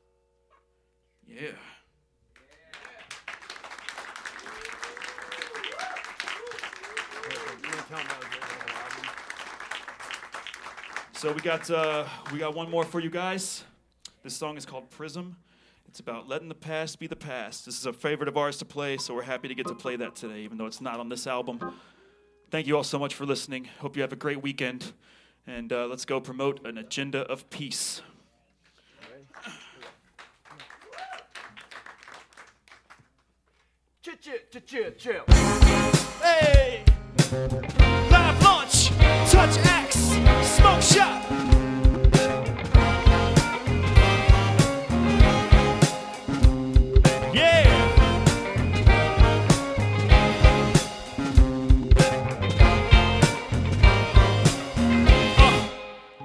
Yeah. 1.28 1.52
So 11.14 11.34
we 11.34 11.42
got 11.42 11.70
uh, 11.70 12.06
we 12.32 12.40
got 12.40 12.56
one 12.56 12.70
more 12.70 12.86
for 12.86 13.00
you 13.00 13.10
guys. 13.10 13.64
This 14.24 14.36
song 14.36 14.58
is 14.58 14.66
called 14.66 14.90
Prism. 14.90 15.36
It's 15.88 16.00
about 16.00 16.28
letting 16.30 16.50
the 16.50 16.56
past 16.56 17.00
be 17.00 17.08
the 17.08 17.16
past. 17.16 17.66
This 17.66 17.78
is 17.78 17.86
a 17.86 17.94
favorite 17.94 18.30
of 18.30 18.38
ours 18.38 18.58
to 18.58 18.66
play, 18.66 18.98
so 18.98 19.16
we're 19.16 19.24
happy 19.24 19.48
to 19.48 19.56
get 19.56 19.68
to 19.68 19.76
play 19.76 19.96
that 19.96 20.16
today, 20.16 20.42
even 20.42 20.58
though 20.58 20.68
it's 20.68 20.82
not 20.82 21.00
on 21.00 21.10
this 21.10 21.26
album. 21.28 21.60
Thank 22.52 22.68
you 22.68 22.78
all 22.78 22.84
so 22.84 23.00
much 23.00 23.16
for 23.16 23.26
listening. 23.26 23.68
Hope 23.80 23.96
you 23.96 24.02
have 24.02 24.14
a 24.14 24.16
great 24.16 24.42
weekend, 24.42 24.94
and 25.46 25.74
uh, 25.74 25.88
let's 25.88 26.06
go 26.06 26.22
promote 26.22 26.66
an 26.66 26.78
agenda 26.78 27.22
of 27.22 27.50
peace. 27.50 28.02
Hey! 36.22 36.84
Live 38.12 38.44
Lunch, 38.44 38.90
touch 39.32 39.58
X, 39.66 39.96
smoke 40.58 40.82
shop. 40.82 41.24
Yeah! 47.34 47.64
Uh, 55.38 55.68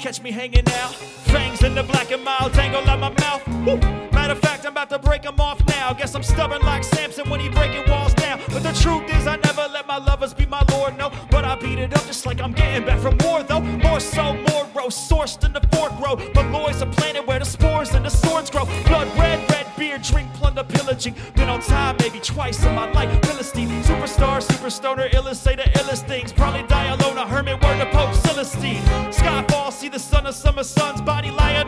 Catch 0.00 0.20
me 0.22 0.32
hanging 0.32 0.66
out, 0.68 0.94
fangs 0.94 1.62
in 1.62 1.76
the 1.76 1.84
black 1.84 2.10
and 2.10 2.24
mild, 2.24 2.52
tangle 2.54 2.80
out 2.88 2.98
my 2.98 3.10
mouth. 3.10 3.53
Matter 3.64 4.32
of 4.32 4.40
fact, 4.40 4.66
I'm 4.66 4.72
about 4.72 4.90
to 4.90 4.98
break 4.98 5.24
'em 5.24 5.40
off 5.40 5.58
now. 5.66 5.94
Guess 5.94 6.14
I'm 6.14 6.22
stubborn 6.22 6.60
like 6.62 6.84
Samson 6.84 7.30
when 7.30 7.40
he 7.40 7.48
breaking 7.48 7.90
walls 7.90 8.12
down. 8.12 8.38
But 8.52 8.62
the 8.62 8.72
truth 8.72 9.08
is, 9.14 9.26
I 9.26 9.36
never 9.36 9.66
let 9.72 9.86
my 9.86 9.96
lovers 9.96 10.34
be 10.34 10.44
my 10.44 10.62
lord, 10.70 10.98
no. 10.98 11.10
But 11.30 11.46
I 11.46 11.54
beat 11.56 11.78
it 11.78 11.94
up 11.96 12.06
just 12.06 12.26
like 12.26 12.42
I'm 12.42 12.52
getting 12.52 12.84
back 12.84 12.98
from 12.98 13.16
war, 13.24 13.42
though. 13.42 13.60
More 13.60 14.00
so, 14.00 14.34
more 14.34 14.66
roast, 14.74 15.10
sourced 15.10 15.42
in 15.46 15.54
the 15.54 15.62
fork 15.72 15.92
row. 15.98 16.16
Malloy's 16.34 16.82
a 16.82 16.86
planet 16.86 17.26
where 17.26 17.38
the 17.38 17.46
spores 17.46 17.94
and 17.94 18.04
the 18.04 18.10
swords 18.10 18.50
grow. 18.50 18.66
Blood 18.86 19.08
red, 19.18 19.38
red 19.50 19.66
beer, 19.78 19.96
drink, 19.96 20.28
plunder, 20.34 20.64
pillaging. 20.64 21.14
Been 21.34 21.48
on 21.48 21.60
time 21.62 21.96
maybe 22.00 22.20
twice 22.20 22.62
in 22.64 22.74
my 22.74 22.90
life. 22.92 23.10
Philistine, 23.24 23.82
superstar, 23.82 24.42
super 24.42 24.68
stoner, 24.68 25.08
illest, 25.08 25.36
say 25.36 25.56
the 25.56 25.62
illest 25.78 26.06
things. 26.06 26.32
Probably 26.34 26.64
die 26.64 26.88
alone, 26.94 27.16
a 27.16 27.26
hermit, 27.26 27.62
word 27.62 27.78
to 27.78 27.86
Pope 27.86 28.14
Celestine. 28.14 28.82
Skyfall, 29.10 29.72
see 29.72 29.88
the 29.88 29.98
sun 29.98 30.26
of 30.26 30.34
summer 30.34 30.64
sun's 30.64 31.00
body 31.00 31.30
lying 31.30 31.63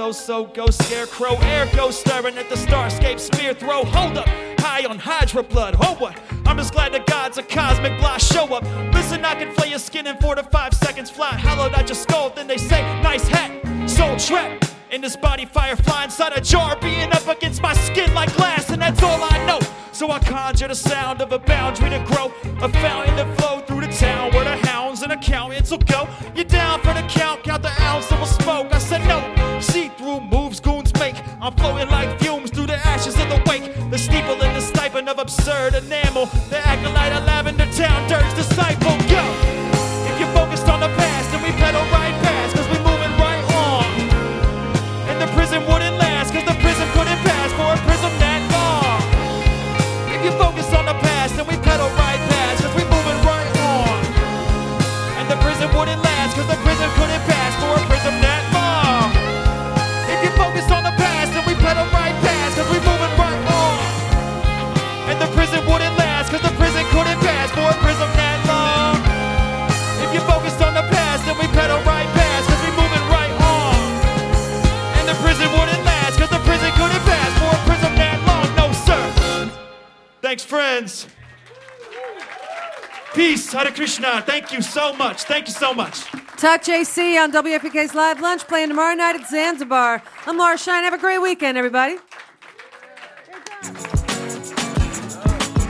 so 0.00 0.12
so 0.12 0.44
go 0.46 0.70
scarecrow. 0.70 1.36
Air 1.42 1.68
go 1.76 1.90
staring 1.90 2.38
at 2.38 2.48
the 2.48 2.54
starscape 2.54 3.20
spear 3.20 3.52
throw. 3.52 3.84
Hold 3.84 4.16
up 4.16 4.26
high 4.58 4.86
on 4.86 4.98
hydra 4.98 5.42
blood. 5.42 5.76
Oh 5.78 5.92
uh, 5.92 5.96
what 5.96 6.18
I'm 6.46 6.56
just 6.56 6.72
glad 6.72 6.94
the 6.94 7.00
gods 7.00 7.36
of 7.36 7.48
cosmic 7.48 8.00
blast 8.00 8.32
show 8.32 8.46
up. 8.46 8.64
Listen 8.94 9.22
I 9.26 9.34
can 9.34 9.54
flay 9.54 9.68
your 9.68 9.78
skin 9.78 10.06
in 10.06 10.16
four 10.16 10.36
to 10.36 10.42
five 10.44 10.72
seconds. 10.72 11.10
Fly 11.10 11.34
hollowed 11.34 11.74
out 11.74 11.86
your 11.86 11.96
skull. 11.96 12.30
Then 12.30 12.46
they 12.46 12.56
say 12.56 12.80
nice 13.02 13.28
hat 13.28 13.50
soul 13.86 14.16
trap 14.16 14.64
in 14.90 15.02
this 15.02 15.16
body 15.16 15.44
firefly 15.44 16.04
inside 16.04 16.32
a 16.34 16.40
jar 16.40 16.78
being 16.80 17.12
up 17.12 17.26
against 17.28 17.60
my 17.60 17.74
skin 17.74 18.14
like 18.14 18.34
glass 18.36 18.70
and 18.70 18.80
that's 18.80 19.02
all 19.02 19.20
I 19.22 19.44
know. 19.44 19.60
So 19.92 20.10
I 20.10 20.18
conjure 20.20 20.68
the 20.68 20.74
sound 20.74 21.20
of 21.20 21.32
a 21.32 21.38
boundary 21.38 21.90
to 21.90 22.02
grow 22.06 22.32
a 22.62 22.70
fountain 22.70 23.16
to 23.16 23.26
flow 23.36 23.60
through 23.66 23.82
the 23.82 23.92
town 23.92 24.32
where 24.32 24.44
the 24.44 24.56
hounds 24.66 25.02
and 25.02 25.12
accountants 25.12 25.70
will 25.70 25.78
go. 25.78 26.08
You 26.34 26.44
down 26.44 26.80
for 26.80 26.94
the 26.94 27.06
count 27.10 27.42
count 27.42 27.62
the 27.62 27.82
ounce 27.82 28.08
that 28.08 28.18
will 28.18 28.26
smoke. 28.26 28.72
I 28.72 28.78
said 28.78 29.06
no 29.06 29.39
see-through 29.62 30.20
moves 30.22 30.60
goons 30.60 30.92
make. 30.98 31.16
I'm 31.40 31.54
floating 31.54 31.88
like 31.88 32.18
fumes 32.20 32.50
through 32.50 32.66
the 32.66 32.76
ashes 32.86 33.14
of 33.18 33.28
the 33.28 33.42
wake. 33.48 33.74
The 33.90 33.98
steeple 33.98 34.42
and 34.42 34.56
the 34.56 34.60
stipend 34.60 35.08
of 35.08 35.18
absurd 35.18 35.74
enamel. 35.74 36.26
The 36.48 36.58
acolyte 36.58 37.12
of 37.12 37.24
lavender 37.24 37.66
town 37.72 38.08
dirt's 38.08 38.34
disciple 38.34 38.99
Hare 83.70 83.76
Krishna 83.76 84.20
thank 84.22 84.52
you 84.52 84.62
so 84.62 84.92
much 84.94 85.22
thank 85.24 85.46
you 85.46 85.52
so 85.52 85.72
much 85.72 86.04
Touch 86.36 86.68
AC 86.68 87.16
on 87.18 87.30
WFPK's 87.30 87.94
Live 87.94 88.20
Lunch 88.20 88.46
playing 88.48 88.68
tomorrow 88.68 88.94
night 88.94 89.14
at 89.14 89.28
Zanzibar. 89.28 90.02
I'm 90.26 90.38
Laura 90.38 90.56
Shine. 90.56 90.84
Have 90.84 90.94
a 90.94 90.98
great 90.98 91.18
weekend, 91.18 91.58
everybody. 91.58 91.98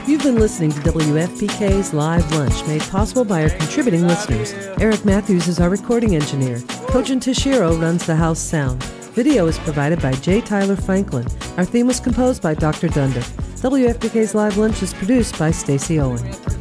You've 0.07 0.23
been 0.23 0.39
listening 0.39 0.71
to 0.71 0.79
WFPK's 0.79 1.93
Live 1.93 2.31
Lunch, 2.31 2.65
made 2.67 2.81
possible 2.83 3.25
by 3.25 3.43
our 3.43 3.49
contributing 3.49 4.07
listeners. 4.07 4.53
Eric 4.79 5.03
Matthews 5.03 5.49
is 5.49 5.59
our 5.59 5.69
recording 5.69 6.15
engineer. 6.15 6.59
Kojin 6.87 7.19
Toshiro 7.19 7.79
runs 7.81 8.05
the 8.05 8.15
house 8.15 8.39
sound. 8.39 8.81
Video 9.13 9.47
is 9.47 9.59
provided 9.59 10.01
by 10.01 10.13
J. 10.13 10.39
Tyler 10.39 10.77
Franklin. 10.77 11.27
Our 11.57 11.65
theme 11.65 11.85
was 11.85 11.99
composed 11.99 12.41
by 12.41 12.53
Dr. 12.53 12.87
Dundiff. 12.87 13.29
WFPK's 13.59 14.33
Live 14.33 14.57
Lunch 14.57 14.81
is 14.81 14.93
produced 14.93 15.37
by 15.37 15.51
Stacy 15.51 15.99
Owen. 15.99 16.60